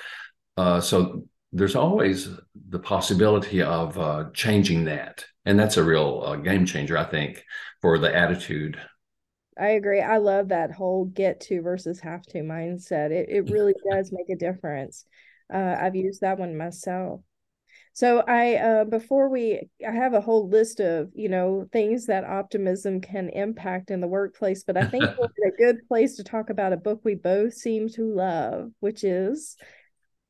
Uh, 0.56 0.80
so 0.80 1.24
there's 1.52 1.76
always 1.76 2.30
the 2.70 2.78
possibility 2.80 3.64
of 3.64 3.98
uh, 3.98 4.26
changing 4.34 4.86
that. 4.86 5.26
And 5.46 5.58
that's 5.58 5.78
a 5.78 5.84
real 5.84 6.24
uh, 6.26 6.36
game 6.36 6.66
changer 6.66 6.98
i 6.98 7.06
think 7.06 7.44
for 7.82 7.98
the 7.98 8.14
attitude 8.14 8.78
i 9.60 9.70
agree 9.70 10.02
i 10.02 10.18
love 10.18 10.50
that 10.50 10.72
whole 10.72 11.06
get 11.06 11.40
to 11.40 11.62
versus 11.62 12.00
have 12.00 12.24
to 12.24 12.40
mindset 12.40 13.12
it, 13.12 13.28
it 13.30 13.50
really 13.52 13.74
does 13.92 14.12
make 14.12 14.30
a 14.30 14.40
difference 14.40 15.06
uh, 15.54 15.76
i've 15.80 15.96
used 15.96 16.22
that 16.22 16.38
one 16.38 16.58
myself 16.58 17.22
so 17.98 18.24
I 18.28 18.58
uh, 18.58 18.84
before 18.84 19.28
we 19.28 19.70
I 19.84 19.90
have 19.90 20.14
a 20.14 20.22
whole 20.22 20.48
list 20.48 20.80
of 20.80 21.10
you 21.16 21.30
know 21.30 21.68
things 21.74 22.06
that 22.06 22.26
optimism 22.26 23.02
can 23.02 23.30
impact 23.30 23.90
in 23.90 24.02
the 24.02 24.08
workplace, 24.08 24.64
but 24.64 24.78
I 24.78 24.86
think 24.86 25.04
we're 25.18 25.48
a 25.48 25.58
good 25.58 25.78
place 25.88 26.16
to 26.18 26.24
talk 26.24 26.52
about 26.52 26.74
a 26.74 26.78
book 26.78 27.02
we 27.04 27.16
both 27.16 27.56
seem 27.56 27.90
to 27.94 28.04
love, 28.04 28.70
which 28.82 29.04
is 29.04 29.58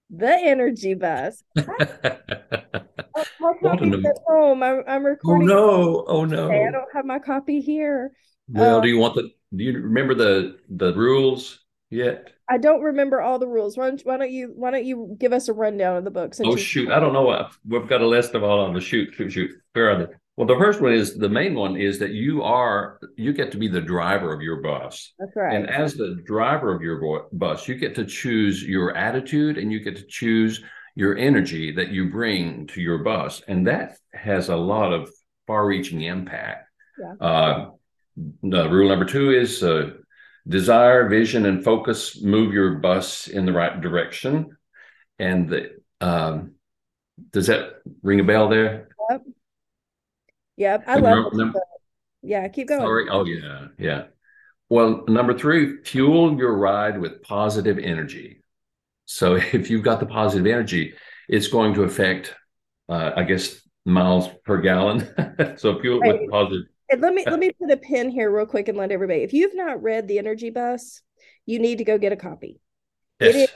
The 0.10 0.34
Energy 0.34 0.94
Bus. 0.94 1.44
My 1.58 3.54
copy 3.62 3.92
at 4.06 4.18
home. 4.26 4.64
I'm, 4.64 4.84
I'm 4.88 5.02
oh, 5.02 5.10
recording. 5.10 5.52
Oh 5.52 5.54
no! 5.54 6.06
Oh 6.08 6.24
no! 6.24 6.50
I 6.50 6.72
don't 6.72 6.94
have 6.94 7.04
my 7.04 7.20
copy 7.20 7.60
here. 7.60 8.14
Well, 8.50 8.77
um, 8.77 8.82
do 8.82 8.88
you 8.88 8.98
want 8.98 9.16
the? 9.16 9.32
Do 9.56 9.63
you 9.63 9.74
remember 9.74 10.13
the 10.13 10.58
the 10.70 10.94
rules? 10.94 11.60
yet? 11.89 12.32
I 12.50 12.58
don't 12.58 12.82
remember 12.82 13.22
all 13.22 13.39
the 13.39 13.48
rules. 13.48 13.77
Why 13.77 13.89
don't, 13.89 14.01
why 14.01 14.18
don't 14.18 14.32
you 14.32 14.54
why 14.56 14.72
don't 14.72 14.86
you 14.86 15.16
give 15.20 15.34
us 15.34 15.48
a 15.48 15.54
rundown 15.54 15.98
of 15.98 16.04
the 16.04 16.12
books? 16.12 16.39
Oh 16.44 16.56
shoot, 16.56 16.89
I 16.89 17.00
don't 17.00 17.13
know 17.13 17.24
what 17.24 17.51
we've 17.68 17.88
got 17.88 18.01
a 18.01 18.08
list 18.08 18.34
of 18.36 18.44
all 18.44 18.66
of 18.66 18.74
them. 18.74 18.82
Shoot, 18.82 19.13
shoot, 19.13 19.32
shoot. 19.32 19.51
Where 19.74 19.92
are 19.92 20.06
they? 20.06 20.13
Well, 20.38 20.48
the 20.48 20.56
first 20.56 20.82
one 20.82 20.94
is 20.94 21.18
the 21.18 21.30
main 21.30 21.56
one 21.56 21.75
is 21.75 21.98
that 22.00 22.12
you 22.12 22.44
are 22.44 23.00
you 23.18 23.34
get 23.34 23.51
to 23.51 23.58
be 23.58 23.68
the 23.68 23.82
driver 23.82 24.34
of 24.34 24.42
your 24.42 24.62
bus. 24.62 25.13
That's 25.20 25.36
right. 25.36 25.56
And 25.56 25.70
as 25.70 25.96
the 25.96 26.22
driver 26.25 26.74
of 26.74 26.82
your 26.82 27.27
bus, 27.34 27.68
you 27.68 27.75
get 27.75 27.96
to 27.96 28.06
choose 28.06 28.63
your 28.63 28.96
attitude 28.96 29.58
and 29.58 29.72
you 29.72 29.80
get 29.80 29.98
to 29.98 30.06
choose 30.06 30.63
your 30.96 31.18
energy 31.18 31.72
that 31.74 31.89
you 31.89 32.10
bring 32.10 32.66
to 32.68 32.82
your 32.82 33.00
bus, 33.00 33.44
and 33.48 33.68
that 33.68 33.98
has 34.13 34.50
a 34.50 34.56
lot 34.56 34.92
of 34.92 35.12
far-reaching 35.46 36.01
impact. 36.01 36.68
Yeah. 37.00 37.13
Uh, 37.27 37.70
the 38.44 38.70
rule 38.70 38.90
number 38.90 39.06
two 39.06 39.32
is 39.32 39.64
uh, 39.64 39.92
desire, 40.48 41.08
vision, 41.08 41.46
and 41.46 41.64
focus 41.64 42.22
move 42.22 42.54
your 42.54 42.76
bus 42.76 43.28
in 43.28 43.46
the 43.46 43.54
right 43.54 43.80
direction. 43.80 44.58
And 45.20 45.50
the, 45.50 45.78
um, 46.02 46.54
does 47.32 47.48
that 47.48 47.82
ring 48.02 48.20
a 48.20 48.24
bell 48.24 48.50
there? 48.50 48.90
Yep. 49.10 49.22
Yep. 50.58 50.84
I 50.88 50.96
love 50.98 51.32
it. 51.34 51.56
Yeah, 52.24 52.48
keep 52.48 52.68
going. 52.68 52.82
Sorry. 52.82 53.08
Oh, 53.10 53.26
yeah. 53.26 53.68
Yeah. 53.78 54.04
Well, 54.70 55.06
number 55.08 55.38
three, 55.38 55.84
fuel 55.84 56.38
your 56.38 56.56
ride 56.58 57.00
with 57.00 57.22
positive 57.22 57.78
energy. 57.78 58.44
So 59.06 59.36
if 59.54 59.70
you've 59.70 59.84
got 59.84 60.00
the 60.00 60.06
positive 60.06 60.48
energy, 60.48 60.94
it's 61.30 61.48
going 61.48 61.76
to 61.76 61.84
affect, 61.84 62.34
uh, 62.90 63.12
I 63.16 63.24
guess, 63.24 63.62
miles 63.86 64.28
per 64.44 64.60
gallon. 64.60 65.08
so 65.58 65.80
fuel 65.80 66.00
right. 66.00 66.20
with 66.20 66.32
positive 66.32 66.68
and 66.89 67.01
let 67.01 67.13
me 67.13 67.24
let 67.25 67.39
me 67.39 67.51
put 67.51 67.72
a 67.72 67.77
pin 67.77 68.10
here 68.10 68.32
real 68.32 68.46
quick 68.46 68.67
and 68.67 68.77
let 68.77 68.91
everybody. 68.91 69.22
If 69.22 69.34
you've 69.34 69.56
not 69.56 69.82
read 69.82 70.08
The 70.08 70.20
Energy 70.20 70.50
Bus, 70.50 71.01
you 71.46 71.60
need 71.60 71.79
to 71.79 71.84
go 71.84 71.98
get 71.98 72.12
a 72.12 72.17
copy. 72.17 72.60
Yes. 73.20 73.36
It 73.36 73.38
is 73.38 73.50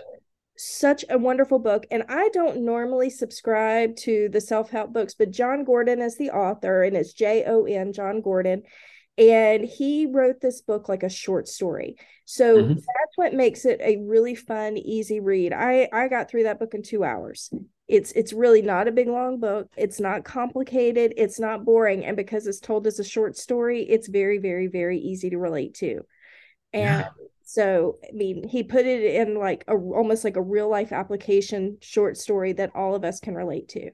such 0.58 1.06
a 1.10 1.18
wonderful 1.18 1.60
book. 1.60 1.86
And 1.92 2.04
I 2.10 2.30
don't 2.30 2.64
normally 2.64 3.10
subscribe 3.10 3.96
to 3.98 4.30
the 4.30 4.42
self-help 4.42 4.94
books, 4.94 5.16
but 5.16 5.32
Jon 5.32 5.64
Gordon 5.64 6.02
is 6.02 6.18
the 6.18 6.32
author, 6.32 6.84
and 6.84 6.96
it's 6.96 7.14
J-O-N, 7.14 7.94
Jon 7.94 8.22
Gordon. 8.22 8.64
And 9.18 9.66
he 9.66 10.06
wrote 10.06 10.40
this 10.40 10.62
book 10.62 10.88
like 10.88 11.04
a 11.04 11.10
short 11.10 11.48
story. 11.48 11.96
So 12.26 12.58
mm-hmm. 12.58 12.74
that's 12.74 13.18
what 13.18 13.34
makes 13.34 13.66
it 13.66 13.82
a 13.82 13.98
really 13.98 14.36
fun, 14.36 14.78
easy 14.78 15.20
read. 15.20 15.54
I, 15.54 15.90
I 15.92 16.08
got 16.08 16.30
through 16.30 16.44
that 16.44 16.60
book 16.60 16.74
in 16.74 16.82
two 16.82 17.04
hours 17.04 17.52
it's 17.92 18.14
it's 18.14 18.32
really 18.32 18.62
not 18.62 18.88
a 18.88 18.92
big 18.92 19.10
long 19.10 19.40
book. 19.40 19.68
It's 19.76 20.00
not 20.00 20.24
complicated. 20.24 21.14
It's 21.18 21.42
not 21.42 21.66
boring. 21.66 22.06
And 22.06 22.16
because 22.16 22.48
it's 22.48 22.62
told 22.62 22.88
as 22.88 23.00
a 23.00 23.04
short 23.04 23.36
story 23.36 23.84
it's 23.84 24.08
very 24.08 24.38
very 24.38 24.68
very 24.68 24.98
easy 24.98 25.30
to 25.30 25.38
relate 25.38 25.74
to. 25.76 26.02
And 26.72 27.02
yeah. 27.02 27.10
so 27.44 27.98
i 28.08 28.14
mean 28.14 28.48
he 28.48 28.64
put 28.64 28.86
it 28.86 29.04
in 29.16 29.36
like 29.36 29.66
a 29.68 29.74
almost 29.74 30.24
like 30.24 30.38
a 30.38 30.42
real 30.42 30.70
life 30.70 30.94
application 30.94 31.78
short 31.82 32.16
story 32.16 32.54
that 32.54 32.72
all 32.76 32.96
of 32.96 33.04
us 33.04 33.20
can 33.20 33.36
relate 33.36 33.68
to. 33.70 33.92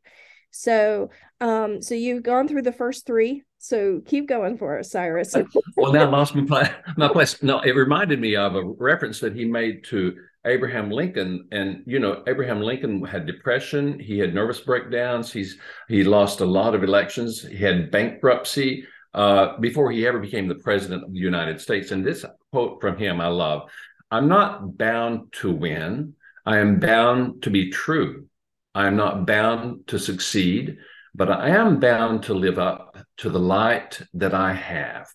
So 0.52 1.10
um 1.42 1.82
so 1.82 1.96
you've 1.96 2.24
gone 2.24 2.48
through 2.48 2.62
the 2.62 2.72
first 2.72 3.08
three. 3.08 3.44
So 3.58 4.02
keep 4.06 4.28
going 4.28 4.60
for 4.60 4.78
us 4.78 4.92
cyrus. 4.92 5.36
Well 5.76 5.92
now 5.92 6.08
lost 6.12 6.36
my, 6.36 6.72
my 6.98 7.08
place. 7.08 7.42
No 7.42 7.62
it 7.62 7.72
reminded 7.72 8.22
me 8.22 8.36
of 8.36 8.56
a 8.56 8.64
reference 8.64 9.20
that 9.22 9.36
he 9.36 9.46
made 9.46 9.86
to 9.86 10.16
Abraham 10.48 10.90
Lincoln, 10.90 11.48
and 11.52 11.84
you 11.86 12.00
know 12.00 12.24
Abraham 12.28 12.62
Lincoln 12.62 13.04
had 13.04 13.28
depression. 13.28 14.00
He 14.00 14.18
had 14.18 14.34
nervous 14.34 14.62
breakdowns. 14.62 15.32
He's 15.32 15.58
he 15.88 16.04
lost 16.04 16.40
a 16.42 16.46
lot 16.46 16.74
of 16.74 16.84
elections. 16.84 17.42
He 17.42 17.58
had 17.58 17.92
bankruptcy 17.92 18.86
uh, 19.14 19.58
before 19.60 19.92
he 19.92 20.08
ever 20.08 20.20
became 20.20 20.48
the 20.48 20.56
president 20.56 21.04
of 21.04 21.14
the 21.14 21.20
United 21.20 21.62
States. 21.62 21.92
And 21.92 22.06
this 22.06 22.26
quote 22.52 22.82
from 22.82 22.98
him 22.98 23.22
I 23.22 23.28
love: 23.28 23.70
"I'm 24.10 24.28
not 24.28 24.78
bound 24.78 25.34
to 25.34 25.52
win. 25.52 26.14
I 26.46 26.58
am 26.58 26.80
bound 26.80 27.44
to 27.44 27.50
be 27.50 27.70
true. 27.70 28.28
I 28.74 28.88
am 28.88 28.96
not 28.96 29.26
bound 29.28 29.88
to 29.88 30.00
succeed, 30.00 30.78
but 31.14 31.30
I 31.30 31.50
am 31.50 31.80
bound 31.80 32.24
to 32.24 32.34
live 32.34 32.58
up 32.58 32.98
to 33.18 33.30
the 33.30 33.40
light 33.40 34.02
that 34.14 34.34
I 34.34 34.54
have." 34.54 35.08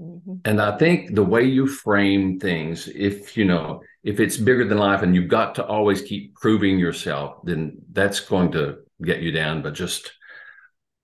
Mm-hmm. 0.00 0.34
And 0.44 0.60
I 0.60 0.76
think 0.76 1.14
the 1.14 1.24
way 1.24 1.44
you 1.44 1.66
frame 1.66 2.40
things, 2.40 2.88
if 2.88 3.36
you 3.36 3.44
know, 3.44 3.80
if 4.04 4.20
it's 4.20 4.36
bigger 4.36 4.66
than 4.66 4.78
life 4.78 5.02
and 5.02 5.14
you've 5.14 5.28
got 5.28 5.54
to 5.54 5.66
always 5.66 6.02
keep 6.02 6.34
proving 6.34 6.78
yourself, 6.78 7.38
then 7.42 7.78
that's 7.90 8.20
going 8.20 8.52
to 8.52 8.76
get 9.02 9.22
you 9.22 9.32
down. 9.32 9.62
But 9.62 9.72
just 9.72 10.12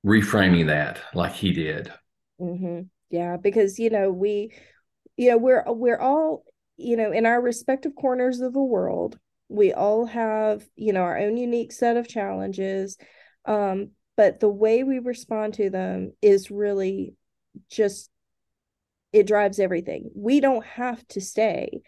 reframing 0.06 0.66
that 0.66 1.00
like 1.14 1.32
he 1.32 1.52
did. 1.52 1.92
Mm-hmm. 2.40 2.82
Yeah, 3.08 3.38
because 3.38 3.78
you 3.78 3.90
know 3.90 4.12
we, 4.12 4.52
you 5.16 5.30
know 5.30 5.38
we're 5.38 5.64
we're 5.66 5.98
all 5.98 6.44
you 6.76 6.96
know 6.96 7.10
in 7.10 7.26
our 7.26 7.40
respective 7.40 7.94
corners 7.94 8.40
of 8.40 8.52
the 8.52 8.62
world. 8.62 9.18
We 9.48 9.72
all 9.72 10.04
have 10.06 10.64
you 10.76 10.92
know 10.92 11.00
our 11.00 11.18
own 11.18 11.38
unique 11.38 11.72
set 11.72 11.96
of 11.96 12.06
challenges, 12.06 12.98
um, 13.46 13.92
but 14.16 14.40
the 14.40 14.48
way 14.48 14.84
we 14.84 14.98
respond 14.98 15.54
to 15.54 15.70
them 15.70 16.12
is 16.20 16.50
really 16.50 17.14
just 17.70 18.10
it 19.12 19.26
drives 19.26 19.58
everything. 19.58 20.10
We 20.14 20.40
don't 20.40 20.64
have 20.64 21.04
to 21.08 21.20
stay 21.22 21.80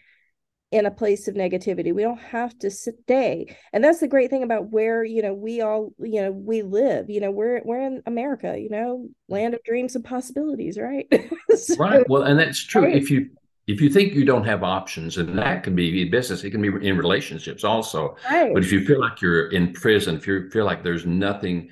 in 0.73 0.87
a 0.87 0.91
place 0.91 1.27
of 1.27 1.35
negativity. 1.35 1.93
We 1.93 2.01
don't 2.01 2.19
have 2.19 2.57
to 2.59 2.71
stay. 2.71 3.55
And 3.71 3.83
that's 3.83 3.99
the 3.99 4.07
great 4.07 4.31
thing 4.31 4.41
about 4.41 4.71
where, 4.71 5.03
you 5.03 5.21
know, 5.21 5.35
we 5.35 5.61
all, 5.61 5.93
you 5.99 6.19
know, 6.19 6.31
we 6.31 6.63
live, 6.63 7.11
you 7.11 7.21
know, 7.21 7.29
we're 7.29 7.61
we're 7.63 7.79
in 7.79 8.01
America, 8.07 8.57
you 8.57 8.69
know, 8.69 9.07
land 9.29 9.53
of 9.53 9.63
dreams 9.63 9.95
and 9.95 10.03
possibilities, 10.03 10.79
right? 10.79 11.07
so, 11.55 11.75
right. 11.75 12.09
Well, 12.09 12.23
and 12.23 12.39
that's 12.39 12.59
true. 12.59 12.85
Right. 12.85 12.95
If 12.95 13.11
you 13.11 13.29
if 13.67 13.81
you 13.81 13.89
think 13.89 14.15
you 14.15 14.25
don't 14.25 14.45
have 14.45 14.63
options, 14.63 15.17
and 15.17 15.37
that 15.37 15.63
can 15.63 15.75
be 15.75 16.01
in 16.01 16.09
business, 16.09 16.43
it 16.43 16.49
can 16.49 16.61
be 16.61 16.87
in 16.87 16.97
relationships 16.97 17.63
also. 17.63 18.17
Right. 18.29 18.51
But 18.51 18.63
if 18.63 18.71
you 18.71 18.83
feel 18.83 18.99
like 18.99 19.21
you're 19.21 19.51
in 19.51 19.73
prison, 19.73 20.15
if 20.15 20.25
you 20.25 20.49
feel 20.49 20.65
like 20.65 20.83
there's 20.83 21.05
nothing 21.05 21.69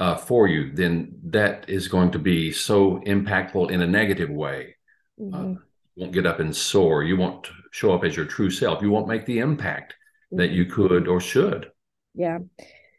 uh, 0.00 0.16
for 0.16 0.48
you, 0.48 0.72
then 0.72 1.12
that 1.24 1.68
is 1.68 1.86
going 1.86 2.12
to 2.12 2.18
be 2.18 2.50
so 2.50 3.00
impactful 3.06 3.70
in 3.70 3.82
a 3.82 3.86
negative 3.86 4.30
way. 4.30 4.76
Uh, 5.20 5.24
mm-hmm. 5.24 5.52
Uh, 5.52 5.60
won't 5.98 6.12
get 6.12 6.26
up 6.26 6.40
and 6.40 6.54
soar. 6.54 7.02
You 7.02 7.16
won't 7.16 7.48
show 7.70 7.92
up 7.92 8.04
as 8.04 8.16
your 8.16 8.26
true 8.26 8.50
self. 8.50 8.82
You 8.82 8.90
won't 8.90 9.08
make 9.08 9.26
the 9.26 9.38
impact 9.40 9.92
mm-hmm. 9.92 10.38
that 10.38 10.50
you 10.50 10.66
could 10.66 11.08
or 11.08 11.20
should. 11.20 11.70
Yeah. 12.14 12.38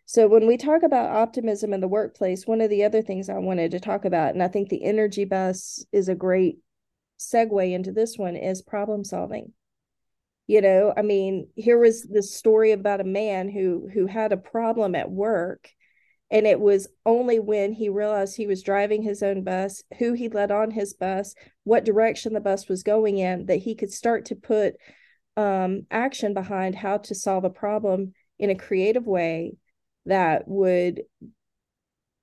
So 0.06 0.28
when 0.28 0.48
we 0.48 0.58
talk 0.58 0.84
about 0.84 1.16
optimism 1.16 1.74
in 1.74 1.82
the 1.82 1.88
workplace, 1.88 2.48
one 2.48 2.62
of 2.62 2.70
the 2.70 2.84
other 2.84 3.02
things 3.02 3.30
I 3.30 3.38
wanted 3.38 3.72
to 3.72 3.80
talk 3.80 4.06
about, 4.06 4.34
and 4.34 4.42
I 4.42 4.48
think 4.48 4.70
the 4.70 4.84
energy 4.84 5.24
bus 5.24 5.86
is 5.92 6.10
a 6.10 6.16
great 6.16 6.58
segue 7.20 7.72
into 7.72 7.92
this 7.92 8.18
one, 8.18 8.36
is 8.36 8.62
problem 8.62 9.04
solving. 9.04 9.54
You 10.48 10.62
know, 10.62 10.94
I 10.98 11.04
mean, 11.04 11.50
here 11.56 11.78
was 11.78 12.02
this 12.04 12.34
story 12.34 12.72
about 12.72 13.02
a 13.02 13.04
man 13.04 13.50
who 13.50 13.88
who 13.94 14.08
had 14.08 14.32
a 14.34 14.38
problem 14.38 14.96
at 14.96 15.12
work 15.12 15.70
and 16.32 16.46
it 16.46 16.60
was 16.60 16.88
only 17.06 17.40
when 17.40 17.74
he 17.74 17.90
realized 17.90 18.36
he 18.36 18.48
was 18.48 18.62
driving 18.62 19.02
his 19.02 19.24
own 19.24 19.44
bus, 19.44 19.84
who 19.98 20.14
he 20.14 20.30
let 20.30 20.52
on 20.52 20.72
his 20.72 20.94
bus, 20.94 21.34
what 21.64 21.86
direction 21.86 22.34
the 22.34 22.40
bus 22.40 22.68
was 22.70 22.84
going 22.84 23.18
in, 23.18 23.48
that 23.48 23.58
he 23.58 23.76
could 23.76 23.92
start 23.92 24.26
to 24.26 24.36
put 24.36 24.76
um, 25.38 25.88
action 25.90 26.34
behind 26.34 26.76
how 26.76 26.98
to 26.98 27.16
solve 27.16 27.46
a 27.46 27.50
problem 27.50 28.14
in 28.38 28.50
a 28.50 28.56
creative 28.56 29.08
way 29.08 29.54
that 30.06 30.48
would 30.48 31.02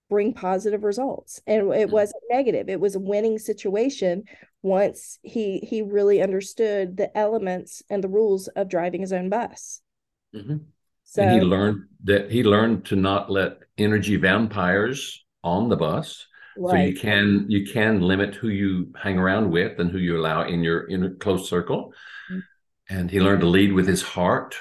bring 0.08 0.32
positive 0.32 0.84
results 0.84 1.40
and 1.46 1.62
it 1.62 1.64
mm-hmm. 1.64 1.92
wasn't 1.92 2.22
negative 2.30 2.68
it 2.68 2.78
was 2.78 2.94
a 2.94 3.00
winning 3.00 3.38
situation 3.38 4.22
once 4.62 5.18
he 5.22 5.58
he 5.58 5.82
really 5.82 6.22
understood 6.22 6.96
the 6.96 7.16
elements 7.18 7.82
and 7.90 8.04
the 8.04 8.08
rules 8.08 8.46
of 8.48 8.68
driving 8.68 9.00
his 9.00 9.12
own 9.12 9.28
bus 9.28 9.80
mm-hmm. 10.32 10.58
So 11.06 11.22
and 11.22 11.32
he 11.32 11.40
learned 11.40 11.84
that 12.04 12.30
he 12.30 12.42
learned 12.42 12.84
to 12.86 12.96
not 12.96 13.30
let 13.30 13.58
energy 13.78 14.16
vampires 14.16 15.24
on 15.42 15.68
the 15.68 15.76
bus. 15.76 16.26
Right. 16.58 16.70
So 16.70 16.76
you 16.76 16.96
can 16.96 17.46
you 17.48 17.66
can 17.72 18.00
limit 18.00 18.34
who 18.34 18.48
you 18.48 18.92
hang 19.00 19.18
around 19.18 19.50
with 19.50 19.78
and 19.78 19.90
who 19.90 19.98
you 19.98 20.18
allow 20.18 20.46
in 20.46 20.62
your 20.62 20.80
in 20.88 21.04
a 21.04 21.10
close 21.10 21.48
circle. 21.48 21.92
Mm-hmm. 22.30 22.40
And 22.88 23.10
he 23.10 23.20
learned 23.20 23.40
to 23.40 23.46
lead 23.46 23.72
with 23.72 23.86
his 23.86 24.02
heart. 24.02 24.56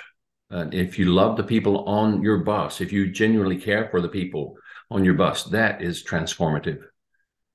And 0.51 0.73
if 0.73 0.99
you 0.99 1.05
love 1.05 1.35
the 1.35 1.43
people 1.43 1.83
on 1.85 2.21
your 2.21 2.37
bus, 2.37 2.79
if 2.79 2.91
you 2.91 3.11
genuinely 3.11 3.57
care 3.57 3.89
for 3.89 3.99
the 3.99 4.07
people 4.07 4.55
on 4.91 5.03
your 5.03 5.15
bus, 5.15 5.45
that 5.45 5.81
is 5.81 6.03
transformative. 6.03 6.79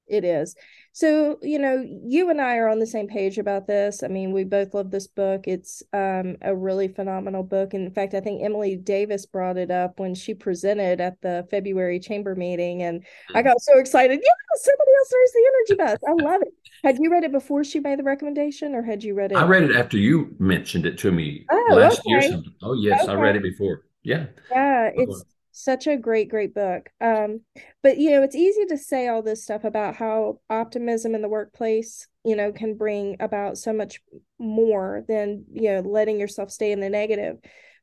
It 0.09 0.25
is. 0.25 0.57
So, 0.93 1.39
you 1.41 1.59
know, 1.59 1.85
you 2.05 2.31
and 2.31 2.41
I 2.41 2.57
are 2.57 2.69
on 2.69 2.81
the 2.81 2.87
same 2.87 3.07
page 3.07 3.39
about 3.39 3.67
this. 3.67 4.03
I 4.03 4.09
mean, 4.09 4.33
we 4.33 4.43
both 4.45 4.75
love 4.75 4.91
this 4.91 5.07
book. 5.07 5.47
It's 5.47 5.83
um, 5.93 6.37
a 6.43 6.55
really 6.55 6.89
phenomenal 6.89 7.45
book. 7.45 7.75
And 7.75 7.87
in 7.87 7.93
fact, 7.93 8.15
I 8.15 8.21
think 8.21 8.43
Emily 8.43 8.75
Davis 8.75 9.25
brought 9.25 9.57
it 9.57 9.71
up 9.71 10.01
when 10.01 10.15
she 10.15 10.35
presented 10.35 11.01
at 11.01 11.21
the 11.23 11.47
February 11.51 12.01
chamber 12.01 12.35
meeting. 12.35 12.83
And 12.83 13.05
I 13.31 13.39
mm-hmm. 13.39 13.49
got 13.49 13.61
so 13.61 13.79
excited. 13.79 14.21
Yeah, 14.21 14.57
somebody 14.57 14.91
else 14.99 15.13
knows 15.13 15.33
the 15.33 15.51
energy 15.53 15.93
bus. 15.93 15.99
I 16.09 16.31
love 16.31 16.43
it. 16.43 16.55
Had 16.83 16.99
you 16.99 17.11
read 17.11 17.25
it 17.25 17.33
before 17.33 17.63
she 17.63 17.79
made 17.79 17.99
the 17.99 18.05
recommendation 18.05 18.75
or 18.75 18.83
had 18.83 19.05
you 19.05 19.15
read 19.15 19.33
it? 19.33 19.37
I 19.37 19.47
read 19.47 19.63
it 19.63 19.77
after 19.77 19.97
you 19.97 20.35
mentioned 20.39 20.87
it 20.87 20.99
to 20.99 21.13
me 21.13 21.47
oh, 21.51 21.69
last 21.71 22.01
okay. 22.01 22.29
year. 22.29 22.43
Oh, 22.63 22.75
yes, 22.75 23.05
okay. 23.05 23.13
I 23.13 23.15
read 23.15 23.37
it 23.37 23.43
before. 23.43 23.85
Yeah. 24.03 24.27
Yeah, 24.51 24.91
it's 24.95 25.25
such 25.63 25.87
a 25.87 25.97
great 25.97 26.29
great 26.29 26.55
book. 26.55 26.91
Um 27.01 27.41
but 27.83 27.99
you 27.99 28.11
know 28.11 28.23
it's 28.23 28.37
easy 28.37 28.65
to 28.67 28.79
say 28.79 29.09
all 29.09 29.23
this 29.23 29.43
stuff 29.43 29.65
about 29.65 29.97
how 29.97 30.41
optimism 30.49 31.15
in 31.15 31.23
the 31.23 31.29
workplace 31.29 32.07
you 32.25 32.37
know 32.37 32.53
can 32.53 32.77
bring 32.77 33.17
about 33.21 33.59
so 33.59 33.73
much 33.73 34.01
more 34.39 35.05
than 35.09 35.45
you 35.53 35.73
know 35.73 35.81
letting 35.81 36.21
yourself 36.21 36.51
stay 36.51 36.73
in 36.73 36.81
the 36.81 36.91
negative. 36.91 37.39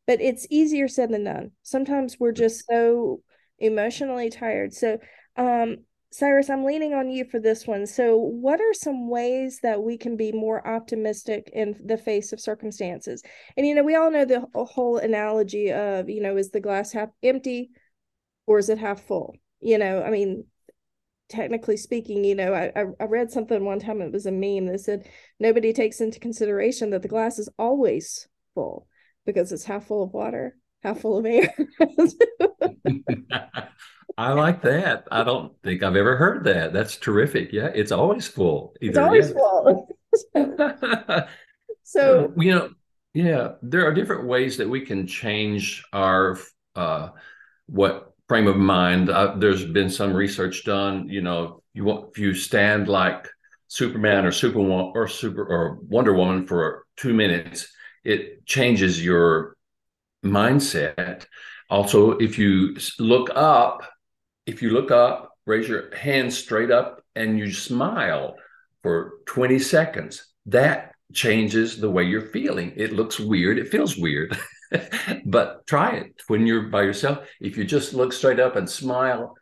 But 0.05 0.21
it's 0.21 0.47
easier 0.49 0.87
said 0.87 1.11
than 1.11 1.25
done. 1.25 1.51
Sometimes 1.63 2.17
we're 2.19 2.31
just 2.31 2.65
so 2.69 3.21
emotionally 3.59 4.29
tired. 4.29 4.73
So 4.73 4.99
um 5.35 5.77
Cyrus, 6.09 6.49
I'm 6.49 6.63
leaning 6.63 6.93
on 6.93 7.09
you 7.09 7.25
for 7.25 7.39
this 7.39 7.67
one. 7.67 7.85
So, 7.85 8.15
what 8.15 8.61
are 8.61 8.73
some 8.73 9.09
ways 9.09 9.59
that 9.61 9.81
we 9.83 9.97
can 9.97 10.15
be 10.15 10.31
more 10.31 10.65
optimistic 10.65 11.49
in 11.53 11.75
the 11.83 11.97
face 11.97 12.31
of 12.31 12.39
circumstances? 12.39 13.21
And, 13.57 13.67
you 13.67 13.75
know, 13.75 13.83
we 13.83 13.95
all 13.95 14.09
know 14.09 14.23
the 14.23 14.47
whole 14.53 14.97
analogy 14.97 15.71
of, 15.71 16.09
you 16.09 16.21
know, 16.21 16.37
is 16.37 16.51
the 16.51 16.61
glass 16.61 16.93
half 16.93 17.09
empty 17.21 17.71
or 18.45 18.57
is 18.57 18.69
it 18.69 18.77
half 18.77 19.01
full? 19.01 19.35
You 19.59 19.77
know, 19.77 20.01
I 20.01 20.09
mean, 20.09 20.45
technically 21.27 21.75
speaking, 21.75 22.23
you 22.23 22.35
know, 22.35 22.53
I, 22.53 22.71
I 22.99 23.05
read 23.05 23.31
something 23.31 23.65
one 23.65 23.79
time, 23.79 24.01
it 24.01 24.13
was 24.13 24.25
a 24.25 24.31
meme 24.31 24.67
that 24.67 24.79
said 24.79 25.09
nobody 25.39 25.73
takes 25.73 25.99
into 25.99 26.19
consideration 26.19 26.91
that 26.91 27.01
the 27.01 27.09
glass 27.09 27.37
is 27.37 27.49
always 27.59 28.27
full 28.55 28.87
because 29.25 29.51
it's 29.51 29.65
half 29.65 29.87
full 29.87 30.03
of 30.03 30.13
water, 30.13 30.55
half 30.83 31.01
full 31.01 31.17
of 31.17 31.25
air. 31.25 31.53
I 34.17 34.33
like 34.33 34.63
that. 34.63 35.07
I 35.11 35.23
don't 35.23 35.53
think 35.61 35.83
I've 35.83 35.95
ever 35.95 36.17
heard 36.17 36.43
that. 36.45 36.73
That's 36.73 36.97
terrific. 36.97 37.53
Yeah, 37.53 37.69
it's 37.73 37.91
always 37.91 38.27
full. 38.27 38.73
It's 38.81 38.97
always 38.97 39.31
full. 39.31 39.95
so 41.83 42.33
you 42.35 42.55
know, 42.55 42.71
yeah, 43.13 43.53
there 43.61 43.85
are 43.85 43.93
different 43.93 44.25
ways 44.25 44.57
that 44.57 44.67
we 44.67 44.81
can 44.81 45.05
change 45.05 45.83
our 45.93 46.39
uh, 46.75 47.09
what 47.67 48.13
frame 48.27 48.47
of 48.47 48.57
mind. 48.57 49.11
Uh, 49.11 49.35
there's 49.37 49.65
been 49.65 49.89
some 49.89 50.13
research 50.13 50.65
done. 50.65 51.07
You 51.09 51.21
know, 51.21 51.61
you 51.73 51.83
want 51.83 52.09
if 52.11 52.17
you 52.17 52.33
stand 52.33 52.87
like 52.87 53.27
Superman 53.67 54.25
or 54.25 54.31
Superwoman 54.31 54.93
or 54.95 55.07
Super 55.07 55.43
or 55.45 55.79
Wonder 55.83 56.13
Woman 56.13 56.47
for 56.47 56.85
two 56.95 57.13
minutes, 57.13 57.67
it 58.03 58.47
changes 58.47 59.03
your 59.03 59.55
mindset. 60.25 61.25
Also, 61.69 62.11
if 62.13 62.39
you 62.39 62.75
look 62.97 63.29
up 63.35 63.83
if 64.47 64.61
you 64.61 64.71
look 64.71 64.89
up, 64.89 65.33
raise 65.45 65.67
your 65.67 65.95
hand 65.95 66.33
straight 66.33 66.71
up, 66.71 67.03
and 67.15 67.37
you 67.37 67.51
smile 67.51 68.35
for 68.81 69.19
20 69.25 69.59
seconds, 69.59 70.27
that 70.47 70.93
changes 71.13 71.79
the 71.79 71.89
way 71.89 72.03
you're 72.03 72.21
feeling. 72.21 72.73
It 72.75 72.93
looks 72.93 73.19
weird. 73.19 73.59
It 73.59 73.69
feels 73.69 73.97
weird, 73.97 74.37
but 75.25 75.67
try 75.67 75.91
it 75.97 76.21
when 76.27 76.47
you're 76.47 76.63
by 76.69 76.83
yourself. 76.83 77.27
If 77.41 77.57
you 77.57 77.65
just 77.65 77.93
look 77.93 78.13
straight 78.13 78.39
up 78.39 78.55
and 78.55 78.69
smile, 78.69 79.35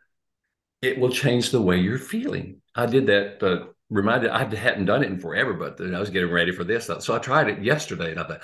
it 0.82 0.98
will 0.98 1.10
change 1.10 1.50
the 1.50 1.62
way 1.62 1.78
you're 1.78 1.98
feeling. 1.98 2.60
I 2.74 2.86
did 2.86 3.06
that. 3.06 3.42
Uh, 3.42 3.66
reminded 3.88 4.30
I 4.30 4.52
hadn't 4.52 4.86
done 4.86 5.04
it 5.04 5.12
in 5.12 5.20
forever, 5.20 5.54
but 5.54 5.80
I 5.80 6.00
was 6.00 6.10
getting 6.10 6.30
ready 6.30 6.50
for 6.50 6.64
this, 6.64 6.90
so 6.98 7.14
I 7.14 7.18
tried 7.18 7.48
it 7.48 7.62
yesterday, 7.62 8.10
and 8.10 8.20
I 8.20 8.24
thought, 8.24 8.42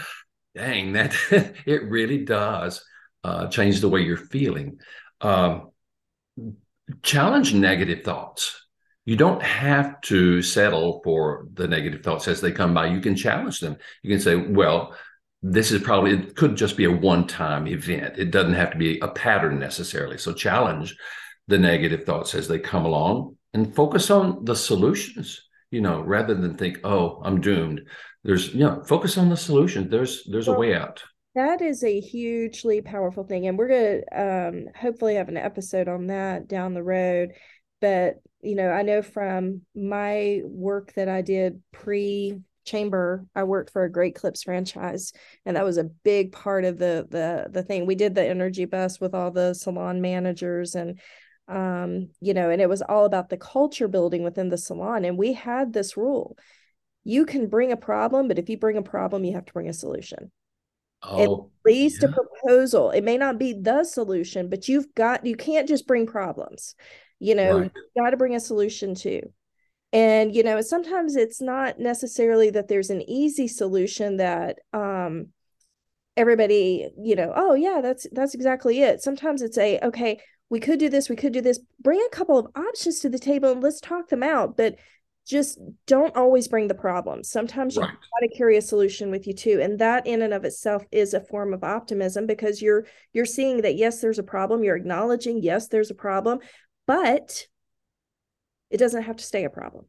"Dang, 0.54 0.92
that 0.92 1.16
it 1.66 1.82
really 1.84 2.24
does 2.24 2.84
uh, 3.24 3.48
change 3.48 3.80
the 3.80 3.88
way 3.88 4.02
you're 4.02 4.16
feeling." 4.16 4.78
Um, 5.20 5.71
challenge 7.02 7.54
negative 7.54 8.04
thoughts. 8.04 8.66
You 9.04 9.16
don't 9.16 9.42
have 9.42 10.00
to 10.02 10.42
settle 10.42 11.00
for 11.02 11.48
the 11.54 11.66
negative 11.66 12.02
thoughts 12.02 12.28
as 12.28 12.40
they 12.40 12.52
come 12.52 12.72
by. 12.72 12.86
You 12.86 13.00
can 13.00 13.16
challenge 13.16 13.58
them. 13.60 13.76
You 14.02 14.10
can 14.10 14.20
say, 14.20 14.36
well, 14.36 14.94
this 15.42 15.72
is 15.72 15.82
probably, 15.82 16.12
it 16.12 16.36
could 16.36 16.56
just 16.56 16.76
be 16.76 16.84
a 16.84 16.90
one 16.90 17.26
time 17.26 17.66
event. 17.66 18.18
It 18.18 18.30
doesn't 18.30 18.54
have 18.54 18.70
to 18.70 18.78
be 18.78 19.00
a 19.00 19.08
pattern 19.08 19.58
necessarily. 19.58 20.18
So 20.18 20.32
challenge 20.32 20.96
the 21.48 21.58
negative 21.58 22.04
thoughts 22.04 22.34
as 22.36 22.46
they 22.46 22.60
come 22.60 22.84
along 22.84 23.36
and 23.52 23.74
focus 23.74 24.10
on 24.10 24.44
the 24.44 24.54
solutions, 24.54 25.48
you 25.72 25.80
know, 25.80 26.00
rather 26.00 26.34
than 26.34 26.56
think, 26.56 26.78
oh, 26.84 27.20
I'm 27.24 27.40
doomed. 27.40 27.82
There's, 28.22 28.54
you 28.54 28.60
know, 28.60 28.84
focus 28.84 29.18
on 29.18 29.28
the 29.28 29.36
solution. 29.36 29.90
There's, 29.90 30.22
there's 30.30 30.46
a 30.46 30.52
way 30.52 30.76
out. 30.76 31.02
That 31.34 31.62
is 31.62 31.82
a 31.82 32.00
hugely 32.00 32.82
powerful 32.82 33.24
thing. 33.24 33.46
And 33.46 33.58
we're 33.58 33.68
going 33.68 34.02
to 34.02 34.48
um, 34.48 34.68
hopefully 34.76 35.14
have 35.14 35.28
an 35.28 35.38
episode 35.38 35.88
on 35.88 36.08
that 36.08 36.46
down 36.46 36.74
the 36.74 36.82
road. 36.82 37.32
But, 37.80 38.16
you 38.42 38.54
know, 38.54 38.68
I 38.68 38.82
know 38.82 39.00
from 39.00 39.62
my 39.74 40.42
work 40.44 40.92
that 40.94 41.08
I 41.08 41.22
did 41.22 41.62
pre 41.72 42.40
chamber 42.64 43.26
i 43.34 43.42
worked 43.42 43.72
for 43.72 43.82
a 43.82 43.90
great 43.90 44.14
clips 44.14 44.44
franchise 44.44 45.12
and 45.44 45.56
that 45.56 45.64
was 45.64 45.78
a 45.78 45.90
big 46.04 46.30
part 46.30 46.64
of 46.64 46.78
the 46.78 47.04
the 47.10 47.48
the 47.50 47.62
thing 47.64 47.86
we 47.86 47.96
did 47.96 48.14
the 48.14 48.24
energy 48.24 48.66
bus 48.66 49.00
with 49.00 49.16
all 49.16 49.32
the 49.32 49.52
salon 49.52 50.00
managers 50.00 50.76
and 50.76 51.00
um 51.48 52.08
you 52.20 52.32
know 52.32 52.50
and 52.50 52.62
it 52.62 52.68
was 52.68 52.80
all 52.80 53.04
about 53.04 53.28
the 53.28 53.36
culture 53.36 53.88
building 53.88 54.22
within 54.22 54.48
the 54.48 54.56
salon 54.56 55.04
and 55.04 55.18
we 55.18 55.32
had 55.32 55.72
this 55.72 55.96
rule 55.96 56.36
you 57.02 57.26
can 57.26 57.48
bring 57.48 57.72
a 57.72 57.76
problem 57.76 58.28
but 58.28 58.38
if 58.38 58.48
you 58.48 58.56
bring 58.56 58.76
a 58.76 58.82
problem 58.82 59.24
you 59.24 59.32
have 59.32 59.44
to 59.44 59.52
bring 59.52 59.68
a 59.68 59.72
solution 59.72 60.30
Oh, 61.02 61.50
at 61.64 61.70
least 61.70 62.02
yeah. 62.02 62.08
a 62.08 62.12
proposal. 62.12 62.90
It 62.90 63.02
may 63.02 63.18
not 63.18 63.38
be 63.38 63.52
the 63.52 63.84
solution, 63.84 64.48
but 64.48 64.68
you've 64.68 64.94
got 64.94 65.26
you 65.26 65.36
can't 65.36 65.68
just 65.68 65.86
bring 65.86 66.06
problems. 66.06 66.74
You 67.18 67.34
know, 67.34 67.60
right. 67.60 67.72
you 67.74 68.02
got 68.02 68.10
to 68.10 68.16
bring 68.16 68.34
a 68.34 68.40
solution 68.40 68.94
too. 68.94 69.32
And 69.92 70.34
you 70.34 70.42
know, 70.42 70.60
sometimes 70.60 71.16
it's 71.16 71.40
not 71.40 71.78
necessarily 71.78 72.50
that 72.50 72.68
there's 72.68 72.90
an 72.90 73.02
easy 73.08 73.48
solution 73.48 74.18
that 74.18 74.58
um 74.72 75.28
everybody, 76.16 76.90
you 76.98 77.16
know, 77.16 77.32
oh 77.34 77.54
yeah, 77.54 77.80
that's 77.82 78.06
that's 78.12 78.34
exactly 78.34 78.80
it. 78.80 79.02
Sometimes 79.02 79.42
it's 79.42 79.58
a 79.58 79.80
okay, 79.80 80.20
we 80.50 80.60
could 80.60 80.78
do 80.78 80.88
this, 80.88 81.08
we 81.08 81.16
could 81.16 81.32
do 81.32 81.40
this. 81.40 81.58
Bring 81.80 82.00
a 82.00 82.14
couple 82.14 82.38
of 82.38 82.46
options 82.54 83.00
to 83.00 83.08
the 83.08 83.18
table 83.18 83.52
and 83.52 83.62
let's 83.62 83.80
talk 83.80 84.08
them 84.08 84.22
out. 84.22 84.56
But 84.56 84.76
just 85.26 85.58
don't 85.86 86.16
always 86.16 86.48
bring 86.48 86.68
the 86.68 86.74
problems. 86.74 87.30
Sometimes 87.30 87.76
you 87.76 87.82
right. 87.82 87.90
got 87.90 88.26
to 88.26 88.36
carry 88.36 88.56
a 88.56 88.62
solution 88.62 89.10
with 89.10 89.26
you 89.26 89.34
too, 89.34 89.60
and 89.62 89.78
that 89.78 90.06
in 90.06 90.22
and 90.22 90.34
of 90.34 90.44
itself 90.44 90.84
is 90.90 91.14
a 91.14 91.20
form 91.20 91.54
of 91.54 91.62
optimism 91.62 92.26
because 92.26 92.60
you're 92.60 92.86
you're 93.12 93.24
seeing 93.24 93.62
that 93.62 93.76
yes, 93.76 94.00
there's 94.00 94.18
a 94.18 94.24
problem. 94.24 94.64
You're 94.64 94.76
acknowledging 94.76 95.42
yes, 95.42 95.68
there's 95.68 95.90
a 95.90 95.94
problem, 95.94 96.40
but 96.86 97.46
it 98.70 98.78
doesn't 98.78 99.02
have 99.02 99.16
to 99.16 99.24
stay 99.24 99.44
a 99.44 99.50
problem. 99.50 99.86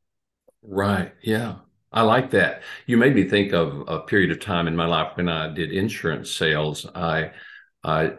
Right. 0.62 1.14
Yeah. 1.22 1.56
I 1.92 2.02
like 2.02 2.32
that. 2.32 2.64
You 2.88 2.98
made 2.98 3.14
me 3.14 3.30
think 3.30 3.54
of 3.54 3.84
a 3.88 4.00
period 4.00 4.32
of 4.32 4.40
time 4.40 4.68
in 4.68 4.76
my 4.76 4.88
life 4.88 5.12
when 5.16 5.30
I 5.30 5.54
did 5.54 5.72
insurance 5.72 6.32
sales. 6.32 6.88
I 6.96 7.32
I 7.84 8.14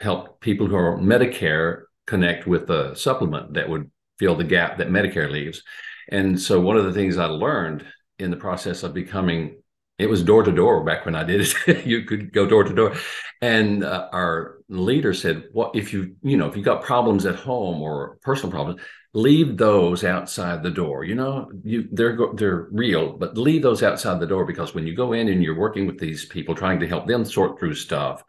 helped 0.00 0.40
people 0.40 0.68
who 0.68 0.76
are 0.76 0.98
Medicare 0.98 1.82
connect 2.06 2.46
with 2.46 2.70
a 2.70 2.96
supplement 2.96 3.54
that 3.54 3.68
would 3.68 3.90
fill 4.18 4.36
the 4.36 4.44
gap 4.44 4.78
that 4.78 4.88
Medicare 4.88 5.30
leaves. 5.30 5.62
And 6.08 6.40
so 6.40 6.60
one 6.60 6.76
of 6.76 6.84
the 6.84 6.92
things 6.92 7.18
I 7.18 7.26
learned 7.26 7.84
in 8.18 8.30
the 8.30 8.36
process 8.36 8.82
of 8.82 8.94
becoming 8.94 9.62
it 9.98 10.08
was 10.08 10.22
door 10.22 10.44
to 10.44 10.52
door 10.52 10.84
back 10.84 11.04
when 11.04 11.16
I 11.16 11.24
did 11.24 11.40
it. 11.40 11.86
you 11.86 12.04
could 12.04 12.32
go 12.32 12.46
door 12.46 12.62
to 12.64 12.74
door, 12.74 12.94
and 13.42 13.82
uh, 13.82 14.08
our 14.12 14.58
leader 14.68 15.12
said, 15.12 15.44
"Well, 15.52 15.72
if 15.74 15.92
you 15.92 16.14
you 16.22 16.36
know 16.36 16.46
if 16.46 16.56
you 16.56 16.62
got 16.62 16.84
problems 16.84 17.26
at 17.26 17.34
home 17.34 17.82
or 17.82 18.18
personal 18.22 18.52
problems, 18.52 18.80
leave 19.12 19.56
those 19.56 20.04
outside 20.04 20.62
the 20.62 20.70
door. 20.70 21.04
You 21.04 21.16
know, 21.16 21.50
you 21.64 21.88
they're 21.90 22.16
they're 22.34 22.68
real, 22.70 23.14
but 23.14 23.36
leave 23.36 23.62
those 23.62 23.82
outside 23.82 24.20
the 24.20 24.26
door 24.26 24.44
because 24.44 24.74
when 24.74 24.86
you 24.86 24.94
go 24.94 25.12
in 25.12 25.28
and 25.28 25.42
you're 25.42 25.58
working 25.58 25.86
with 25.86 25.98
these 25.98 26.24
people, 26.26 26.54
trying 26.54 26.78
to 26.80 26.88
help 26.88 27.06
them 27.08 27.24
sort 27.24 27.58
through 27.58 27.74
stuff, 27.74 28.22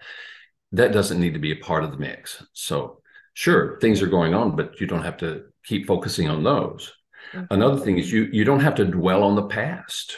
that 0.72 0.92
doesn't 0.92 1.20
need 1.20 1.34
to 1.34 1.40
be 1.40 1.52
a 1.52 1.64
part 1.64 1.84
of 1.84 1.92
the 1.92 1.98
mix. 1.98 2.44
So, 2.54 3.02
sure, 3.36 3.80
things 3.80 4.02
are 4.02 4.08
going 4.08 4.34
on, 4.34 4.56
but 4.56 4.82
you 4.82 4.88
don't 4.88 5.04
have 5.04 5.18
to 5.18 5.44
keep 5.64 5.86
focusing 5.86 6.30
on 6.30 6.44
those." 6.44 6.92
Mm-hmm. 7.34 7.54
Another 7.54 7.78
thing 7.78 7.98
is 7.98 8.12
you 8.12 8.28
you 8.32 8.44
don't 8.44 8.62
have 8.62 8.76
to 8.76 8.86
dwell 8.86 9.24
on 9.24 9.36
the 9.36 9.48
past. 9.48 10.18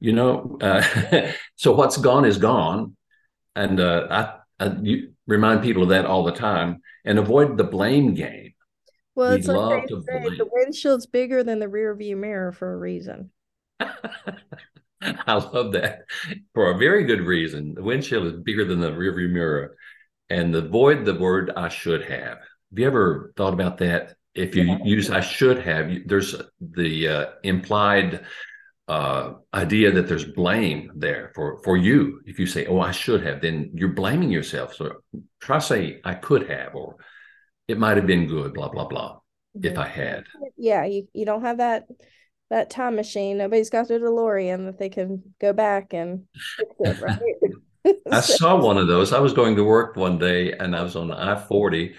You 0.00 0.12
know 0.12 0.58
uh, 0.60 1.32
so 1.56 1.72
what's 1.72 1.96
gone 1.96 2.24
is 2.24 2.38
gone. 2.38 2.96
And 3.56 3.80
uh, 3.80 4.06
I, 4.10 4.64
I 4.64 5.02
remind 5.26 5.62
people 5.62 5.84
of 5.84 5.90
that 5.90 6.06
all 6.06 6.24
the 6.24 6.32
time 6.32 6.82
and 7.04 7.18
avoid 7.18 7.56
the 7.56 7.64
blame 7.64 8.14
game. 8.14 8.52
Well 9.14 9.30
we 9.30 9.36
it's 9.36 9.46
like 9.46 9.86
they 9.88 9.94
say, 9.94 10.36
the 10.36 10.48
windshield's 10.50 11.06
bigger 11.06 11.44
than 11.44 11.60
the 11.60 11.68
rear 11.68 11.94
view 11.94 12.16
mirror 12.16 12.52
for 12.52 12.72
a 12.72 12.76
reason. 12.76 13.30
I 13.80 15.34
love 15.34 15.72
that. 15.72 16.04
For 16.54 16.70
a 16.70 16.78
very 16.78 17.04
good 17.04 17.20
reason. 17.20 17.74
The 17.74 17.82
windshield 17.82 18.26
is 18.26 18.32
bigger 18.40 18.64
than 18.64 18.80
the 18.80 18.92
rear 18.92 19.14
view 19.14 19.28
mirror. 19.28 19.76
And 20.30 20.54
the 20.54 20.64
avoid 20.64 21.04
the 21.04 21.14
word 21.14 21.52
i 21.56 21.68
should 21.68 22.02
have. 22.02 22.38
Have 22.38 22.78
you 22.78 22.86
ever 22.86 23.32
thought 23.36 23.52
about 23.52 23.78
that 23.78 24.14
if 24.34 24.54
you 24.54 24.64
yeah. 24.64 24.78
use 24.84 25.10
i 25.10 25.20
should 25.20 25.58
have 25.58 25.90
there's 26.06 26.34
the 26.60 27.08
uh, 27.08 27.26
implied 27.42 28.24
uh, 28.86 29.34
idea 29.54 29.90
that 29.90 30.08
there's 30.08 30.24
blame 30.24 30.90
there 30.94 31.32
for 31.34 31.60
for 31.62 31.76
you. 31.76 32.20
If 32.26 32.38
you 32.38 32.46
say, 32.46 32.66
"Oh, 32.66 32.80
I 32.80 32.90
should 32.90 33.24
have," 33.24 33.40
then 33.40 33.70
you're 33.74 33.88
blaming 33.88 34.30
yourself. 34.30 34.74
So 34.74 34.96
try 35.40 35.58
say, 35.58 36.00
"I 36.04 36.14
could 36.14 36.48
have," 36.50 36.74
or 36.74 36.96
"It 37.66 37.78
might 37.78 37.96
have 37.96 38.06
been 38.06 38.26
good." 38.26 38.52
Blah 38.52 38.68
blah 38.68 38.86
blah. 38.86 39.20
Mm-hmm. 39.56 39.66
If 39.66 39.78
I 39.78 39.86
had, 39.86 40.24
yeah, 40.56 40.84
you 40.84 41.08
you 41.14 41.24
don't 41.24 41.42
have 41.42 41.58
that 41.58 41.86
that 42.50 42.70
time 42.70 42.96
machine. 42.96 43.38
Nobody's 43.38 43.70
got 43.70 43.88
the 43.88 43.94
DeLorean 43.94 44.66
that 44.66 44.78
they 44.78 44.90
can 44.90 45.34
go 45.40 45.52
back 45.52 45.94
and 45.94 46.24
fix 46.56 46.74
it, 46.80 47.00
right? 47.00 47.96
I 48.10 48.20
saw 48.20 48.60
one 48.60 48.78
of 48.78 48.86
those. 48.86 49.12
I 49.12 49.20
was 49.20 49.32
going 49.32 49.56
to 49.56 49.64
work 49.64 49.96
one 49.96 50.18
day, 50.18 50.52
and 50.52 50.76
I 50.76 50.82
was 50.82 50.94
on 50.94 51.08
the 51.08 51.16
I 51.16 51.36
forty 51.36 51.94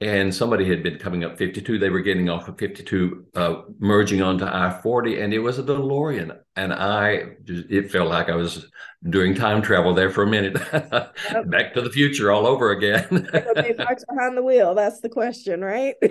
and 0.00 0.34
somebody 0.34 0.68
had 0.68 0.82
been 0.82 0.98
coming 0.98 1.24
up 1.24 1.38
52 1.38 1.78
they 1.78 1.88
were 1.88 2.00
getting 2.00 2.28
off 2.28 2.48
of 2.48 2.58
52 2.58 3.26
uh, 3.34 3.62
merging 3.78 4.20
onto 4.20 4.44
i-40 4.44 5.22
and 5.22 5.32
it 5.32 5.38
was 5.38 5.58
a 5.58 5.62
delorean. 5.62 6.36
And 6.54 6.72
i 6.72 7.24
just, 7.44 7.70
it 7.70 7.90
felt 7.90 8.08
like 8.08 8.28
i 8.28 8.34
was 8.34 8.66
doing 9.08 9.34
time 9.34 9.62
travel 9.62 9.94
there 9.94 10.10
for 10.10 10.24
a 10.24 10.26
minute. 10.26 10.60
Yep. 10.72 11.14
back 11.46 11.74
to 11.74 11.80
the 11.80 11.90
future 11.90 12.32
all 12.32 12.46
over 12.46 12.72
again. 12.72 13.06
Okay 13.32 13.74
behind 13.74 14.36
the 14.36 14.42
wheel 14.42 14.74
that's 14.74 15.00
the 15.00 15.08
question 15.08 15.62
right? 15.62 15.94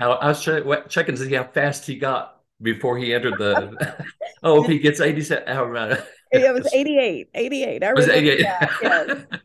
I, 0.00 0.06
I 0.06 0.28
was 0.28 0.42
checking 0.88 1.14
to 1.14 1.24
see 1.24 1.34
how 1.34 1.44
fast 1.44 1.86
he 1.86 1.96
got 1.96 2.40
before 2.60 2.98
he 2.98 3.14
entered 3.14 3.38
the 3.38 4.04
oh 4.42 4.62
if 4.62 4.68
he 4.68 4.78
gets 4.78 5.00
87 5.00 5.44
oh, 5.48 5.96
it 6.32 6.54
was 6.54 6.72
88 6.72 7.28
88 7.34 7.82
I 7.84 7.92
was 7.92 8.08
88 8.08 8.42
that, 8.42 8.70
yes 8.82 9.40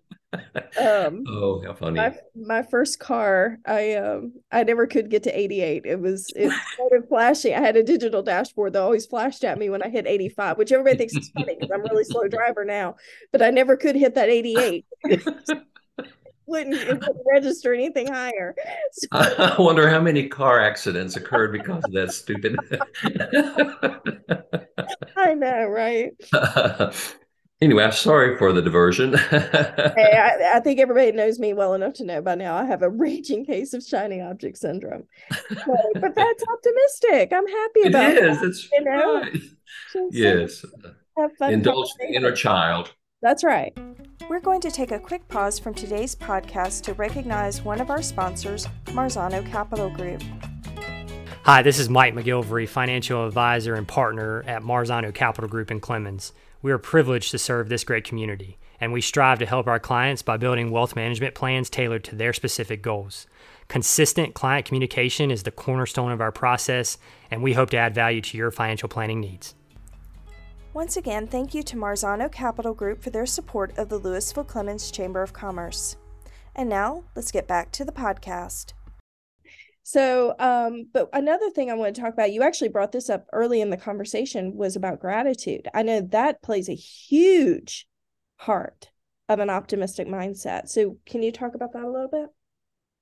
um, 0.81 1.23
oh, 1.27 1.61
how 1.65 1.73
funny! 1.73 1.97
My, 1.97 2.15
my 2.35 2.63
first 2.63 2.99
car, 2.99 3.57
I 3.65 3.93
um, 3.93 4.33
I 4.51 4.63
never 4.63 4.87
could 4.87 5.09
get 5.09 5.23
to 5.23 5.37
88. 5.37 5.83
It 5.85 5.99
was 5.99 6.31
it 6.35 6.51
started 6.73 7.07
flashing. 7.07 7.53
I 7.53 7.59
had 7.59 7.75
a 7.75 7.83
digital 7.83 8.21
dashboard 8.23 8.73
that 8.73 8.81
always 8.81 9.05
flashed 9.05 9.43
at 9.43 9.57
me 9.57 9.69
when 9.69 9.83
I 9.83 9.89
hit 9.89 10.07
85, 10.07 10.57
which 10.57 10.71
everybody 10.71 10.97
thinks 10.97 11.15
is 11.15 11.29
funny 11.29 11.55
because 11.59 11.71
I'm 11.71 11.81
a 11.81 11.89
really 11.89 12.03
slow 12.09 12.27
driver 12.27 12.65
now. 12.65 12.95
But 13.31 13.41
I 13.41 13.49
never 13.49 13.77
could 13.77 13.95
hit 13.95 14.15
that 14.15 14.29
88. 14.29 14.85
wouldn't 16.47 16.75
it 16.75 16.87
wouldn't 16.87 17.17
register 17.31 17.73
anything 17.73 18.07
higher. 18.07 18.55
So, 18.91 19.07
I 19.11 19.55
wonder 19.59 19.89
how 19.89 19.99
many 19.99 20.27
car 20.27 20.59
accidents 20.59 21.15
occurred 21.15 21.51
because 21.51 21.83
of 21.83 21.91
that 21.93 22.13
stupid. 22.13 22.57
I 25.17 25.33
know, 25.33 25.65
right? 25.67 26.11
Anyway, 27.61 27.83
I'm 27.83 27.93
sorry 27.93 28.37
for 28.37 28.51
the 28.51 28.61
diversion. 28.61 29.13
hey, 29.13 29.39
I, 30.13 30.51
I, 30.55 30.59
think 30.59 30.79
everybody 30.79 31.13
knows 31.13 31.39
me 31.39 31.53
well 31.53 31.73
enough 31.73 31.93
to 31.95 32.03
know 32.03 32.21
by 32.21 32.35
now 32.35 32.55
I 32.55 32.65
have 32.65 32.81
a 32.81 32.89
raging 32.89 33.45
case 33.45 33.73
of 33.73 33.81
shiny 33.81 34.19
object 34.19 34.57
syndrome. 34.57 35.05
But, 35.29 35.67
but 35.95 36.15
that's 36.15 36.43
optimistic. 36.51 37.31
I'm 37.33 37.47
happy 37.47 37.81
about 37.87 38.11
it. 38.11 38.23
Is. 38.25 38.39
That, 38.39 38.47
it's 38.47 38.69
you 38.71 38.83
know? 38.83 39.21
Right. 39.21 39.37
yes. 40.11 40.65
Have 41.17 41.31
fun 41.37 41.53
Indulge 41.53 41.89
the 41.97 42.13
inner 42.13 42.33
child. 42.33 42.93
That's 43.21 43.43
right. 43.43 43.75
We're 44.29 44.41
going 44.41 44.59
to 44.61 44.71
take 44.71 44.91
a 44.91 44.99
quick 44.99 45.25
pause 45.29 45.57
from 45.57 45.73
today's 45.73 46.13
podcast 46.13 46.81
to 46.83 46.93
recognize 46.93 47.61
one 47.61 47.79
of 47.79 47.89
our 47.89 48.01
sponsors, 48.01 48.67
Marzano 48.87 49.49
Capital 49.49 49.89
Group. 49.89 50.21
Hi, 51.45 51.61
this 51.61 51.77
is 51.77 51.89
Mike 51.89 52.15
McGilvery, 52.15 52.67
financial 52.67 53.27
advisor 53.27 53.75
and 53.75 53.87
partner 53.87 54.43
at 54.47 54.63
Marzano 54.63 55.13
Capital 55.13 55.47
Group 55.47 55.69
in 55.69 55.79
Clemmons. 55.79 56.31
We 56.63 56.71
are 56.71 56.79
privileged 56.79 57.29
to 57.29 57.37
serve 57.37 57.69
this 57.69 57.83
great 57.83 58.03
community, 58.03 58.57
and 58.81 58.91
we 58.91 58.99
strive 58.99 59.37
to 59.37 59.45
help 59.45 59.67
our 59.67 59.79
clients 59.79 60.23
by 60.23 60.37
building 60.37 60.71
wealth 60.71 60.95
management 60.95 61.35
plans 61.35 61.69
tailored 61.69 62.03
to 62.05 62.15
their 62.15 62.33
specific 62.33 62.81
goals. 62.81 63.27
Consistent 63.67 64.33
client 64.33 64.65
communication 64.65 65.29
is 65.29 65.43
the 65.43 65.51
cornerstone 65.51 66.11
of 66.11 66.19
our 66.19 66.31
process, 66.31 66.97
and 67.29 67.43
we 67.43 67.53
hope 67.53 67.69
to 67.69 67.77
add 67.77 67.93
value 67.93 68.21
to 68.21 68.37
your 68.39 68.49
financial 68.49 68.89
planning 68.89 69.19
needs. 69.19 69.53
Once 70.73 70.97
again, 70.97 71.27
thank 71.27 71.53
you 71.53 71.61
to 71.61 71.75
Marzano 71.75 72.31
Capital 72.31 72.73
Group 72.73 73.03
for 73.03 73.11
their 73.11 73.27
support 73.27 73.77
of 73.77 73.89
the 73.89 73.99
Lewisville 73.99 74.47
Clemmons 74.47 74.91
Chamber 74.91 75.21
of 75.21 75.33
Commerce. 75.33 75.95
And 76.55 76.67
now, 76.67 77.03
let's 77.15 77.31
get 77.31 77.47
back 77.47 77.71
to 77.73 77.85
the 77.85 77.91
podcast. 77.91 78.73
So, 79.87 80.33
um, 80.39 80.87
but 80.91 81.09
another 81.13 81.51
thing 81.51 81.69
I 81.69 81.75
want 81.75 81.93
to 81.93 82.01
talk 82.01 82.11
about, 82.11 82.33
you 82.33 82.41
actually 82.41 82.69
brought 82.69 82.91
this 82.91 83.07
up 83.07 83.27
early 83.31 83.61
in 83.61 83.69
the 83.69 83.77
conversation, 83.77 84.55
was 84.55 84.75
about 84.75 84.99
gratitude. 84.99 85.67
I 85.75 85.83
know 85.83 86.01
that 86.09 86.41
plays 86.41 86.69
a 86.69 86.73
huge 86.73 87.87
part 88.39 88.89
of 89.29 89.37
an 89.37 89.51
optimistic 89.51 90.07
mindset. 90.07 90.69
So, 90.69 90.97
can 91.05 91.21
you 91.21 91.31
talk 91.31 91.53
about 91.53 91.73
that 91.73 91.83
a 91.83 91.91
little 91.91 92.09
bit? 92.09 92.29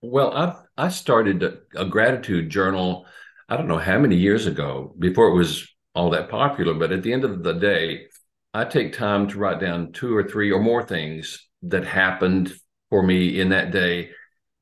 Well, 0.01 0.35
I 0.35 0.85
I 0.85 0.89
started 0.89 1.41
a, 1.41 1.59
a 1.73 1.85
gratitude 1.85 2.49
journal. 2.49 3.05
I 3.47 3.55
don't 3.55 3.69
know 3.69 3.77
how 3.77 3.97
many 3.97 4.17
years 4.17 4.45
ago 4.45 4.93
before 4.99 5.29
it 5.29 5.35
was 5.35 5.65
all 5.95 6.09
that 6.09 6.27
popular, 6.27 6.73
but 6.73 6.91
at 6.91 7.01
the 7.01 7.13
end 7.13 7.23
of 7.23 7.43
the 7.43 7.53
day, 7.53 8.07
I 8.53 8.65
take 8.65 8.91
time 8.91 9.29
to 9.29 9.39
write 9.39 9.61
down 9.61 9.93
two 9.93 10.13
or 10.13 10.27
three 10.27 10.51
or 10.51 10.61
more 10.61 10.83
things 10.83 11.47
that 11.61 11.85
happened 11.85 12.53
for 12.89 13.01
me 13.01 13.39
in 13.39 13.49
that 13.49 13.71
day. 13.71 14.09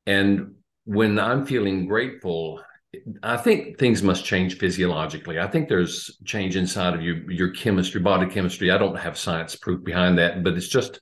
And 0.05 0.57
when 0.86 1.20
I'm 1.20 1.46
feeling 1.46 1.86
grateful, 1.86 2.62
I 3.24 3.38
think 3.38 3.78
things 3.78 4.04
must 4.04 4.26
change 4.26 4.58
physiologically. 4.58 5.39
I 5.39 5.48
think 5.48 5.70
there's 5.70 6.20
change 6.26 6.56
inside 6.56 6.94
of 6.94 7.02
you, 7.02 7.26
your 7.30 7.52
chemistry, 7.52 8.02
body 8.02 8.28
chemistry. 8.28 8.72
I 8.72 8.78
don't 8.78 8.98
have 8.98 9.17
science 9.17 9.56
proof 9.56 9.84
behind 9.84 10.17
that, 10.17 10.44
but 10.44 10.54
it's 10.54 10.67
just 10.67 11.00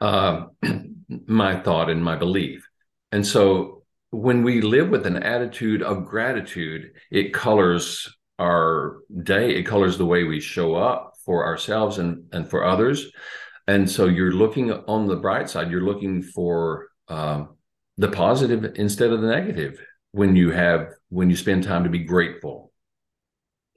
uh, 0.00 0.46
my 1.26 1.60
thought 1.60 1.88
and 1.88 2.04
my 2.04 2.16
belief. 2.16 2.68
And 3.12 3.26
so 3.26 3.84
when 4.10 4.42
we 4.42 4.60
live 4.60 4.90
with 4.90 5.06
an 5.06 5.22
attitude 5.22 5.82
of 5.82 6.04
gratitude, 6.04 6.92
it 7.10 7.32
colors 7.32 8.08
our 8.38 8.98
day, 9.22 9.54
it 9.54 9.62
colors 9.62 9.96
the 9.96 10.06
way 10.06 10.24
we 10.24 10.40
show 10.40 10.74
up 10.74 11.14
for 11.24 11.46
ourselves 11.46 11.98
and, 11.98 12.24
and 12.32 12.48
for 12.48 12.64
others. 12.64 13.10
And 13.66 13.88
so 13.88 14.06
you're 14.06 14.32
looking 14.32 14.72
on 14.72 15.06
the 15.06 15.16
bright 15.16 15.48
side, 15.48 15.70
you're 15.70 15.82
looking 15.82 16.22
for 16.22 16.88
um, 17.08 17.56
the 18.00 18.08
positive 18.08 18.64
instead 18.76 19.12
of 19.12 19.20
the 19.20 19.28
negative 19.28 19.78
when 20.12 20.34
you 20.34 20.50
have 20.50 20.94
when 21.10 21.28
you 21.28 21.36
spend 21.36 21.62
time 21.62 21.84
to 21.84 21.90
be 21.90 21.98
grateful. 21.98 22.72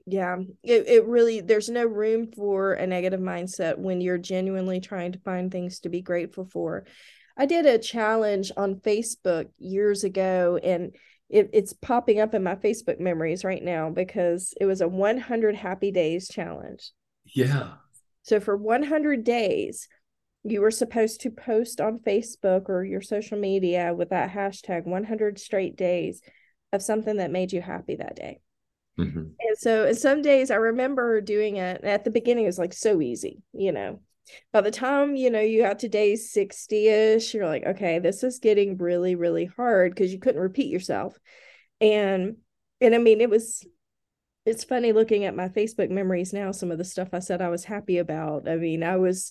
Yeah 0.06 0.36
it, 0.62 0.88
it 0.88 1.04
really 1.06 1.42
there's 1.42 1.68
no 1.68 1.84
room 1.84 2.32
for 2.34 2.72
a 2.72 2.86
negative 2.86 3.20
mindset 3.20 3.76
when 3.76 4.00
you're 4.00 4.18
genuinely 4.18 4.80
trying 4.80 5.12
to 5.12 5.18
find 5.18 5.52
things 5.52 5.80
to 5.80 5.90
be 5.90 6.00
grateful 6.00 6.46
for. 6.46 6.86
I 7.36 7.44
did 7.44 7.66
a 7.66 7.78
challenge 7.78 8.50
on 8.56 8.76
facebook 8.76 9.48
years 9.58 10.04
ago 10.04 10.58
and 10.62 10.94
it, 11.28 11.50
it's 11.52 11.74
popping 11.74 12.20
up 12.20 12.32
in 12.34 12.42
my 12.42 12.54
facebook 12.54 13.00
memories 13.00 13.44
right 13.44 13.62
now 13.62 13.90
because 13.90 14.54
it 14.58 14.64
was 14.64 14.80
a 14.80 14.88
100 14.88 15.54
happy 15.54 15.90
days 15.90 16.28
challenge. 16.28 16.92
Yeah. 17.26 17.72
So 18.22 18.40
for 18.40 18.56
100 18.56 19.22
days 19.22 19.86
you 20.44 20.60
were 20.60 20.70
supposed 20.70 21.22
to 21.22 21.30
post 21.30 21.80
on 21.80 21.98
Facebook 21.98 22.68
or 22.68 22.84
your 22.84 23.00
social 23.00 23.38
media 23.38 23.94
with 23.94 24.10
that 24.10 24.30
hashtag 24.30 24.84
100 24.84 25.38
straight 25.38 25.76
days 25.76 26.20
of 26.72 26.82
something 26.82 27.16
that 27.16 27.30
made 27.30 27.52
you 27.52 27.62
happy 27.62 27.96
that 27.96 28.14
day. 28.14 28.40
Mm-hmm. 28.98 29.18
And 29.18 29.58
so, 29.58 29.86
and 29.86 29.96
some 29.96 30.22
days 30.22 30.50
I 30.50 30.56
remember 30.56 31.20
doing 31.20 31.56
it 31.56 31.82
at 31.82 32.04
the 32.04 32.10
beginning, 32.10 32.44
it 32.44 32.48
was 32.48 32.58
like 32.58 32.74
so 32.74 33.00
easy, 33.00 33.42
you 33.52 33.72
know. 33.72 34.00
By 34.52 34.60
the 34.60 34.70
time, 34.70 35.16
you 35.16 35.30
know, 35.30 35.40
you 35.40 35.62
got 35.62 35.80
to 35.80 35.88
day 35.88 36.16
60 36.16 36.88
ish, 36.88 37.34
you're 37.34 37.46
like, 37.46 37.64
okay, 37.64 37.98
this 37.98 38.22
is 38.22 38.38
getting 38.38 38.76
really, 38.76 39.14
really 39.14 39.46
hard 39.46 39.94
because 39.94 40.12
you 40.12 40.18
couldn't 40.18 40.40
repeat 40.40 40.70
yourself. 40.70 41.18
And, 41.80 42.36
and 42.80 42.94
I 42.94 42.98
mean, 42.98 43.20
it 43.20 43.28
was, 43.28 43.66
it's 44.46 44.64
funny 44.64 44.92
looking 44.92 45.24
at 45.24 45.36
my 45.36 45.48
Facebook 45.48 45.90
memories 45.90 46.32
now, 46.32 46.52
some 46.52 46.70
of 46.70 46.78
the 46.78 46.84
stuff 46.84 47.08
I 47.12 47.18
said 47.18 47.42
I 47.42 47.48
was 47.48 47.64
happy 47.64 47.98
about. 47.98 48.48
I 48.48 48.56
mean, 48.56 48.82
I 48.82 48.96
was, 48.96 49.30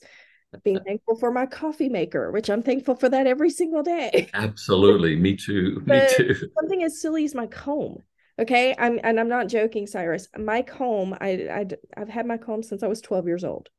being 0.64 0.80
thankful 0.86 1.16
for 1.16 1.32
my 1.32 1.46
coffee 1.46 1.90
maker, 1.90 2.32
which 2.32 2.50
I'm 2.50 2.64
thankful 2.64 2.96
for 2.96 3.10
that 3.10 3.28
every 3.28 3.50
single 3.50 3.84
day. 3.84 4.30
Absolutely. 4.34 5.16
Me 5.16 5.36
too. 5.36 5.82
Me 5.86 6.02
too. 6.16 6.34
Something 6.60 6.84
as 6.84 7.02
silly 7.02 7.26
as 7.26 7.36
my 7.36 7.48
comb. 7.48 8.04
Okay. 8.40 8.76
I'm 8.78 9.00
and 9.04 9.20
I'm 9.20 9.30
not 9.30 9.48
joking, 9.48 9.88
Cyrus. 9.88 10.28
My 10.38 10.62
comb, 10.62 11.16
I, 11.20 11.30
I 11.50 11.66
I've 11.98 12.10
had 12.10 12.26
my 12.26 12.38
comb 12.38 12.64
since 12.64 12.84
I 12.84 12.88
was 12.88 13.02
12 13.02 13.28
years 13.28 13.44
old. 13.44 13.70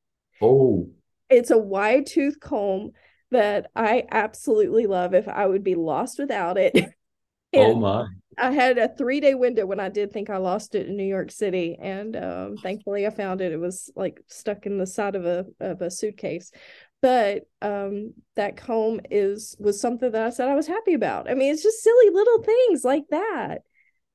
Oh. 0.41 0.91
It's 1.31 1.51
a 1.51 1.59
wide 1.59 2.07
tooth 2.07 2.39
comb 2.41 2.93
that 3.31 3.71
I 3.75 4.05
absolutely 4.11 4.87
love 4.87 5.15
if 5.15 5.27
I 5.29 5.47
would 5.47 5.65
be 5.65 5.75
lost 5.75 6.19
without 6.19 6.57
it. 6.59 6.77
oh 7.57 7.75
my. 7.75 8.07
I 8.37 8.51
had 8.51 8.79
a 8.79 8.89
three 8.89 9.21
day 9.21 9.35
window 9.35 9.67
when 9.67 9.81
I 9.81 9.89
did 9.89 10.13
think 10.13 10.29
I 10.31 10.39
lost 10.39 10.75
it 10.75 10.89
in 10.89 10.97
New 10.97 11.05
York 11.05 11.31
City, 11.31 11.77
and 11.81 12.17
um, 12.17 12.57
thankfully 12.57 13.07
I 13.07 13.11
found 13.11 13.41
it. 13.41 13.53
It 13.53 13.61
was 13.61 13.91
like 13.95 14.21
stuck 14.29 14.67
in 14.67 14.79
the 14.79 14.87
side 14.87 15.15
of 15.15 15.25
a 15.25 15.47
of 15.61 15.83
a 15.83 15.91
suitcase, 15.91 16.51
but 17.01 17.43
um, 17.63 18.15
that 18.37 18.57
comb 18.57 19.01
is 19.11 19.57
was 19.59 19.81
something 19.81 20.11
that 20.11 20.27
I 20.27 20.31
said 20.31 20.49
I 20.49 20.55
was 20.55 20.67
happy 20.67 20.95
about. 20.95 21.31
I 21.31 21.35
mean, 21.35 21.53
it's 21.53 21.63
just 21.63 21.83
silly 21.83 22.11
little 22.11 22.43
things 22.43 22.85
like 22.85 23.05
that. 23.11 23.59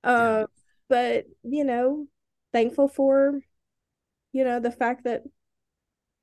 Uh, 0.03 0.39
yeah. 0.39 0.45
But 0.89 1.25
you 1.43 1.63
know, 1.63 2.07
thankful 2.51 2.87
for 2.87 3.39
you 4.33 4.43
know 4.43 4.59
the 4.59 4.71
fact 4.71 5.05
that 5.05 5.23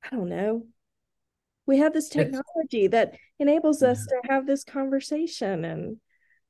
I 0.03 0.15
don't 0.15 0.29
know 0.29 0.67
we 1.67 1.77
have 1.77 1.93
this 1.93 2.09
technology 2.09 2.87
that 2.87 3.13
enables 3.37 3.83
us 3.83 4.07
yeah. 4.09 4.21
to 4.21 4.33
have 4.33 4.47
this 4.47 4.63
conversation 4.63 5.65
and 5.65 5.97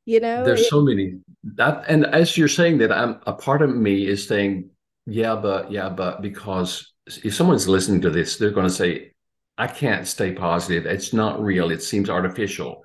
you 0.07 0.21
know 0.21 0.43
there's 0.43 0.61
it, 0.61 0.69
so 0.69 0.81
many. 0.81 1.19
That 1.55 1.83
and 1.87 2.05
as 2.05 2.37
you're 2.37 2.47
saying 2.47 2.79
that 2.79 2.91
i'm 2.91 3.19
a 3.27 3.33
part 3.33 3.61
of 3.61 3.75
me 3.75 4.07
is 4.07 4.25
saying 4.25 4.69
yeah 5.05 5.35
but 5.35 5.69
yeah 5.69 5.89
but 5.89 6.21
because 6.21 6.93
if 7.23 7.35
someone's 7.35 7.67
listening 7.67 8.01
to 8.01 8.09
this 8.09 8.37
they're 8.37 8.51
going 8.51 8.67
to 8.67 8.73
say 8.73 9.11
i 9.57 9.67
can't 9.67 10.07
stay 10.07 10.33
positive. 10.33 10.85
It's 10.85 11.13
not 11.13 11.41
real. 11.41 11.71
It 11.71 11.83
seems 11.83 12.09
artificial 12.09 12.83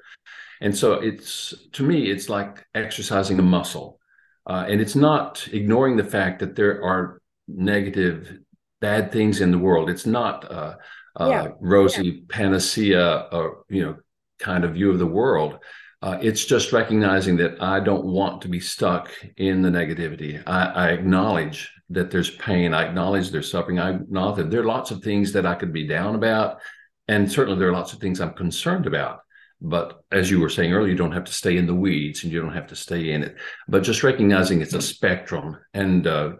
and 0.61 0.77
so 0.77 0.95
it's 0.95 1.55
to 1.73 1.83
me 1.83 2.11
it's 2.11 2.29
like 2.29 2.65
exercising 2.75 3.39
a 3.39 3.43
muscle. 3.43 3.99
Uh, 4.45 4.65
and 4.69 4.81
it's 4.81 4.97
not 4.97 5.49
ignoring 5.53 5.97
the 5.97 6.11
fact 6.17 6.41
that 6.41 6.57
there 6.57 6.83
are 6.83 7.21
negative 7.47 8.39
bad 8.81 9.13
things 9.13 9.41
in 9.41 9.53
the 9.53 9.59
world. 9.59 9.89
It's 9.89 10.07
not 10.07 10.45
a, 10.45 10.79
uh, 11.15 11.29
yeah. 11.29 11.49
rosy 11.61 12.09
yeah. 12.09 12.21
panacea 12.29 13.29
or 13.31 13.65
you 13.69 13.83
know 13.85 13.97
kind 14.39 14.65
of 14.65 14.75
view 14.75 14.91
of 14.91 14.99
the 14.99 15.07
world 15.07 15.59
uh, 16.03 16.19
it's 16.21 16.45
just 16.45 16.73
recognizing 16.73 17.37
that 17.37 17.62
I 17.62 17.79
don't 17.79 18.05
want 18.05 18.43
to 18.43 18.49
be 18.49 18.59
stuck 18.59 19.11
in 19.37 19.62
the 19.62 19.71
negativity. 19.71 20.43
I, 20.47 20.65
I, 20.65 20.88
acknowledge 20.88 21.73
that 21.91 22.11
there's 22.11 22.31
pain. 22.31 22.75
I 22.75 22.85
acknowledge 22.85 23.31
there's 23.31 23.51
suffering. 23.51 23.79
I 23.79 23.91
acknowledge 23.91 24.37
that 24.38 24.51
there 24.51 24.62
are 24.62 24.67
lots 24.67 24.91
of 24.91 25.01
things 25.03 25.33
that 25.33 25.47
I 25.47 25.55
could 25.55 25.73
be 25.73 25.87
down 25.87 26.17
about. 26.17 26.59
And 27.07 27.31
certainly 27.31 27.59
there 27.59 27.69
are 27.69 27.73
lots 27.73 27.93
of 27.93 28.01
things 28.01 28.21
I'm 28.21 28.35
concerned 28.35 28.87
about. 28.87 29.21
But 29.61 30.03
as 30.11 30.29
you 30.29 30.41
were 30.41 30.49
saying 30.49 30.73
earlier, 30.73 30.91
you 30.91 30.99
don't 30.99 31.12
have 31.12 31.25
to 31.25 31.33
stay 31.33 31.57
in 31.57 31.67
the 31.67 31.75
weeds 31.75 32.25
and 32.25 32.33
you 32.33 32.41
don't 32.41 32.53
have 32.53 32.67
to 32.69 32.77
stay 32.77 33.12
in 33.12 33.23
it. 33.23 33.37
But 33.69 33.85
just 33.85 34.03
recognizing 34.03 34.61
it's 34.61 34.75
a 34.75 34.83
spectrum 34.83 35.57
and 35.73 36.05
uh, 36.09 36.33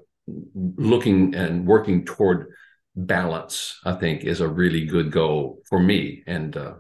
looking 0.55 1.37
and 1.37 1.65
working 1.65 2.05
toward 2.05 2.49
balance, 2.97 3.79
I 3.85 3.93
think, 3.93 4.25
is 4.25 4.41
a 4.41 4.49
really 4.49 4.87
good 4.87 5.13
goal 5.13 5.61
for 5.69 5.79
me. 5.79 6.25
And 6.27 6.57
uh, 6.57 6.75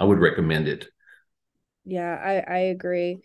I 0.00 0.04
would 0.04 0.18
recommend 0.18 0.66
it 0.66 0.88
yeah 1.86 2.14
i 2.22 2.54
i 2.54 2.58
agree. 2.58 3.18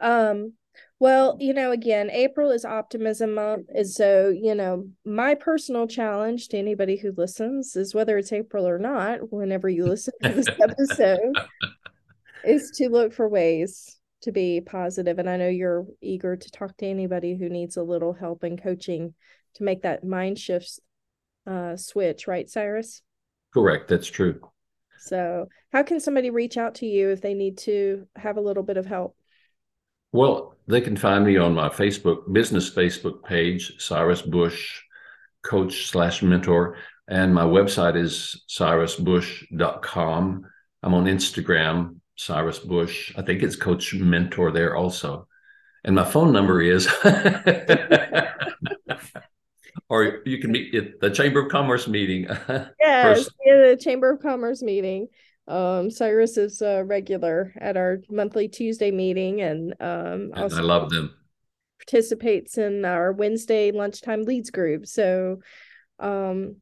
Um 0.00 0.52
well 1.00 1.36
you 1.40 1.52
know 1.52 1.72
again 1.72 2.08
april 2.10 2.50
is 2.50 2.64
optimism 2.64 3.34
month 3.34 3.66
and 3.74 3.88
so 3.88 4.28
you 4.28 4.54
know 4.54 4.84
my 5.04 5.34
personal 5.34 5.88
challenge 5.88 6.48
to 6.48 6.56
anybody 6.56 6.96
who 6.96 7.12
listens 7.16 7.74
is 7.74 7.94
whether 7.94 8.16
it's 8.16 8.32
april 8.32 8.66
or 8.66 8.78
not 8.78 9.32
whenever 9.32 9.68
you 9.68 9.84
listen 9.84 10.12
to 10.22 10.28
this 10.28 10.46
episode 10.62 11.34
is 12.44 12.70
to 12.76 12.88
look 12.88 13.12
for 13.12 13.28
ways 13.28 13.98
to 14.22 14.32
be 14.32 14.60
positive. 14.60 15.18
And 15.18 15.28
i 15.28 15.36
know 15.36 15.48
you're 15.48 15.86
eager 16.00 16.36
to 16.36 16.50
talk 16.50 16.76
to 16.78 16.86
anybody 16.86 17.36
who 17.36 17.48
needs 17.48 17.76
a 17.76 17.82
little 17.82 18.12
help 18.12 18.42
and 18.42 18.60
coaching 18.60 19.14
to 19.54 19.64
make 19.64 19.82
that 19.82 20.04
mind 20.04 20.38
shift 20.38 20.80
uh, 21.46 21.76
switch 21.76 22.26
right 22.26 22.48
cyrus? 22.48 23.02
Correct 23.54 23.88
that's 23.88 24.08
true 24.08 24.40
so, 24.98 25.48
how 25.72 25.82
can 25.82 26.00
somebody 26.00 26.30
reach 26.30 26.56
out 26.56 26.76
to 26.76 26.86
you 26.86 27.10
if 27.10 27.20
they 27.20 27.34
need 27.34 27.58
to 27.58 28.06
have 28.16 28.36
a 28.36 28.40
little 28.40 28.62
bit 28.62 28.76
of 28.76 28.86
help? 28.86 29.16
Well, 30.12 30.56
they 30.66 30.80
can 30.80 30.96
find 30.96 31.24
me 31.24 31.36
on 31.36 31.54
my 31.54 31.68
Facebook 31.68 32.32
business 32.32 32.70
Facebook 32.70 33.24
page, 33.24 33.74
Cyrus 33.78 34.22
Bush 34.22 34.82
Coach 35.42 35.86
slash 35.86 36.22
Mentor, 36.22 36.76
and 37.06 37.34
my 37.34 37.44
website 37.44 37.96
is 37.96 38.44
cyrusbush.com. 38.48 40.46
I'm 40.82 40.94
on 40.94 41.04
Instagram, 41.04 41.96
Cyrus 42.16 42.58
Bush. 42.58 43.12
I 43.16 43.22
think 43.22 43.42
it's 43.42 43.56
Coach 43.56 43.94
Mentor 43.94 44.50
there 44.50 44.76
also. 44.76 45.28
And 45.84 45.94
my 45.94 46.04
phone 46.04 46.32
number 46.32 46.60
is 46.60 46.86
or 49.88 50.20
you 50.24 50.38
can 50.38 50.52
meet 50.52 50.74
at 50.74 51.00
the 51.00 51.10
Chamber 51.10 51.40
of 51.44 51.50
Commerce 51.50 51.88
meeting. 51.88 52.26
yes, 52.80 53.28
yeah, 53.44 53.68
the 53.68 53.78
Chamber 53.80 54.10
of 54.10 54.20
Commerce 54.20 54.62
meeting. 54.62 55.08
Um, 55.46 55.90
Cyrus 55.90 56.36
is 56.36 56.60
a 56.60 56.84
regular 56.84 57.54
at 57.58 57.76
our 57.76 57.98
monthly 58.10 58.48
Tuesday 58.48 58.90
meeting, 58.90 59.40
and 59.40 59.72
um, 59.80 60.30
and 60.34 60.52
I 60.52 60.60
love 60.60 60.90
them. 60.90 61.14
Participates 61.80 62.58
in 62.58 62.84
our 62.84 63.12
Wednesday 63.12 63.72
lunchtime 63.72 64.24
leads 64.24 64.50
group. 64.50 64.86
So, 64.86 65.38
um, 65.98 66.56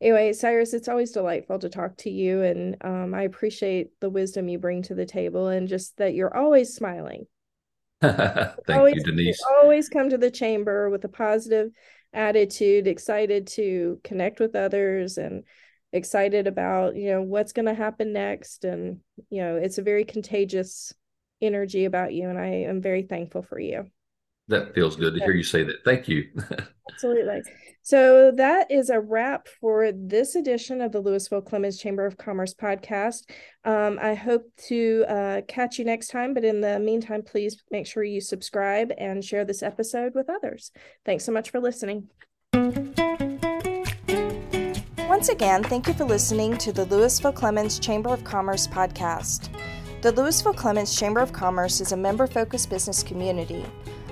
anyway, 0.00 0.32
Cyrus, 0.32 0.74
it's 0.74 0.88
always 0.88 1.12
delightful 1.12 1.60
to 1.60 1.68
talk 1.68 1.96
to 1.98 2.10
you, 2.10 2.42
and 2.42 2.76
um, 2.80 3.14
I 3.14 3.22
appreciate 3.22 3.90
the 4.00 4.10
wisdom 4.10 4.48
you 4.48 4.58
bring 4.58 4.82
to 4.84 4.94
the 4.94 5.06
table, 5.06 5.46
and 5.48 5.68
just 5.68 5.96
that 5.98 6.14
you're 6.14 6.36
always 6.36 6.74
smiling. 6.74 7.26
Thank 8.02 8.56
always, 8.68 8.96
you, 8.96 9.04
Denise. 9.04 9.40
always 9.60 9.88
come 9.88 10.10
to 10.10 10.18
the 10.18 10.32
chamber 10.32 10.90
with 10.90 11.04
a 11.04 11.08
positive 11.08 11.70
attitude, 12.12 12.86
excited 12.86 13.46
to 13.48 14.00
connect 14.04 14.40
with 14.40 14.54
others 14.54 15.18
and 15.18 15.44
excited 15.92 16.46
about, 16.46 16.96
you 16.96 17.10
know, 17.10 17.22
what's 17.22 17.52
going 17.52 17.66
to 17.66 17.74
happen 17.74 18.12
next. 18.12 18.64
And, 18.64 19.00
you 19.30 19.42
know, 19.42 19.56
it's 19.56 19.78
a 19.78 19.82
very 19.82 20.04
contagious 20.04 20.92
energy 21.40 21.84
about 21.84 22.12
you. 22.12 22.28
And 22.28 22.38
I 22.38 22.46
am 22.46 22.80
very 22.80 23.02
thankful 23.02 23.42
for 23.42 23.58
you. 23.58 23.90
That 24.52 24.74
feels 24.74 24.96
good 24.96 25.14
to 25.14 25.20
hear 25.20 25.32
you 25.32 25.42
say 25.42 25.62
that. 25.64 25.82
Thank 25.82 26.08
you. 26.08 26.28
Absolutely. 26.92 27.40
So 27.80 28.30
that 28.32 28.70
is 28.70 28.90
a 28.90 29.00
wrap 29.00 29.48
for 29.48 29.90
this 29.92 30.34
edition 30.34 30.82
of 30.82 30.92
the 30.92 31.02
Lewisville 31.02 31.48
Clemmons 31.48 31.80
Chamber 31.80 32.04
of 32.04 32.18
Commerce 32.18 32.52
podcast. 32.52 33.30
Um, 33.64 33.98
I 34.00 34.12
hope 34.12 34.44
to 34.68 35.06
uh, 35.08 35.40
catch 35.48 35.78
you 35.78 35.86
next 35.86 36.08
time, 36.08 36.34
but 36.34 36.44
in 36.44 36.60
the 36.60 36.78
meantime, 36.78 37.22
please 37.22 37.62
make 37.70 37.86
sure 37.86 38.04
you 38.04 38.20
subscribe 38.20 38.92
and 38.98 39.24
share 39.24 39.46
this 39.46 39.62
episode 39.62 40.14
with 40.14 40.28
others. 40.28 40.70
Thanks 41.06 41.24
so 41.24 41.32
much 41.32 41.48
for 41.48 41.58
listening. 41.58 42.08
Once 45.08 45.30
again, 45.30 45.64
thank 45.64 45.88
you 45.88 45.94
for 45.94 46.04
listening 46.04 46.58
to 46.58 46.72
the 46.72 46.84
Lewisville 46.84 47.34
Clemmons 47.34 47.80
Chamber 47.80 48.10
of 48.10 48.22
Commerce 48.22 48.66
podcast. 48.66 49.48
The 50.02 50.12
Lewisville 50.12 50.56
Clemmons 50.56 50.98
Chamber 50.98 51.20
of 51.20 51.32
Commerce 51.32 51.80
is 51.80 51.92
a 51.92 51.96
member 51.96 52.26
focused 52.26 52.68
business 52.68 53.02
community. 53.02 53.64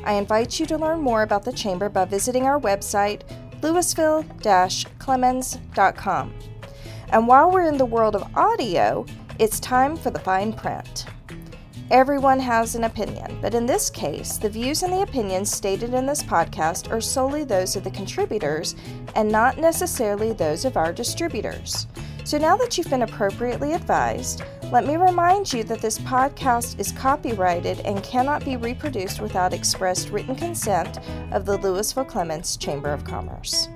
I 0.04 0.14
invite 0.14 0.58
you 0.58 0.66
to 0.66 0.78
learn 0.78 1.00
more 1.00 1.22
about 1.22 1.44
the 1.44 1.52
Chamber 1.52 1.88
by 1.88 2.04
visiting 2.04 2.44
our 2.44 2.60
website, 2.60 3.22
lewisville 3.60 4.24
clemmons.com. 4.98 6.34
And 7.10 7.26
while 7.26 7.50
we're 7.50 7.68
in 7.68 7.76
the 7.76 7.84
world 7.84 8.16
of 8.16 8.36
audio, 8.36 9.04
it's 9.38 9.60
time 9.60 9.96
for 9.96 10.10
the 10.10 10.18
fine 10.18 10.52
print. 10.52 11.06
Everyone 11.90 12.38
has 12.38 12.76
an 12.76 12.84
opinion, 12.84 13.38
but 13.42 13.52
in 13.52 13.66
this 13.66 13.90
case, 13.90 14.36
the 14.36 14.48
views 14.48 14.84
and 14.84 14.92
the 14.92 15.02
opinions 15.02 15.50
stated 15.50 15.92
in 15.92 16.06
this 16.06 16.22
podcast 16.22 16.90
are 16.92 17.00
solely 17.00 17.42
those 17.42 17.74
of 17.74 17.82
the 17.82 17.90
contributors 17.90 18.76
and 19.16 19.28
not 19.28 19.58
necessarily 19.58 20.32
those 20.32 20.64
of 20.64 20.76
our 20.76 20.92
distributors. 20.92 21.88
So 22.30 22.38
now 22.38 22.56
that 22.58 22.78
you've 22.78 22.88
been 22.88 23.02
appropriately 23.02 23.72
advised, 23.72 24.44
let 24.70 24.86
me 24.86 24.94
remind 24.94 25.52
you 25.52 25.64
that 25.64 25.80
this 25.80 25.98
podcast 25.98 26.78
is 26.78 26.92
copyrighted 26.92 27.80
and 27.80 28.04
cannot 28.04 28.44
be 28.44 28.56
reproduced 28.56 29.20
without 29.20 29.52
expressed 29.52 30.10
written 30.10 30.36
consent 30.36 30.98
of 31.32 31.44
the 31.44 31.58
Lewisville 31.58 32.06
Clemmons 32.06 32.56
Chamber 32.56 32.92
of 32.92 33.02
Commerce. 33.02 33.68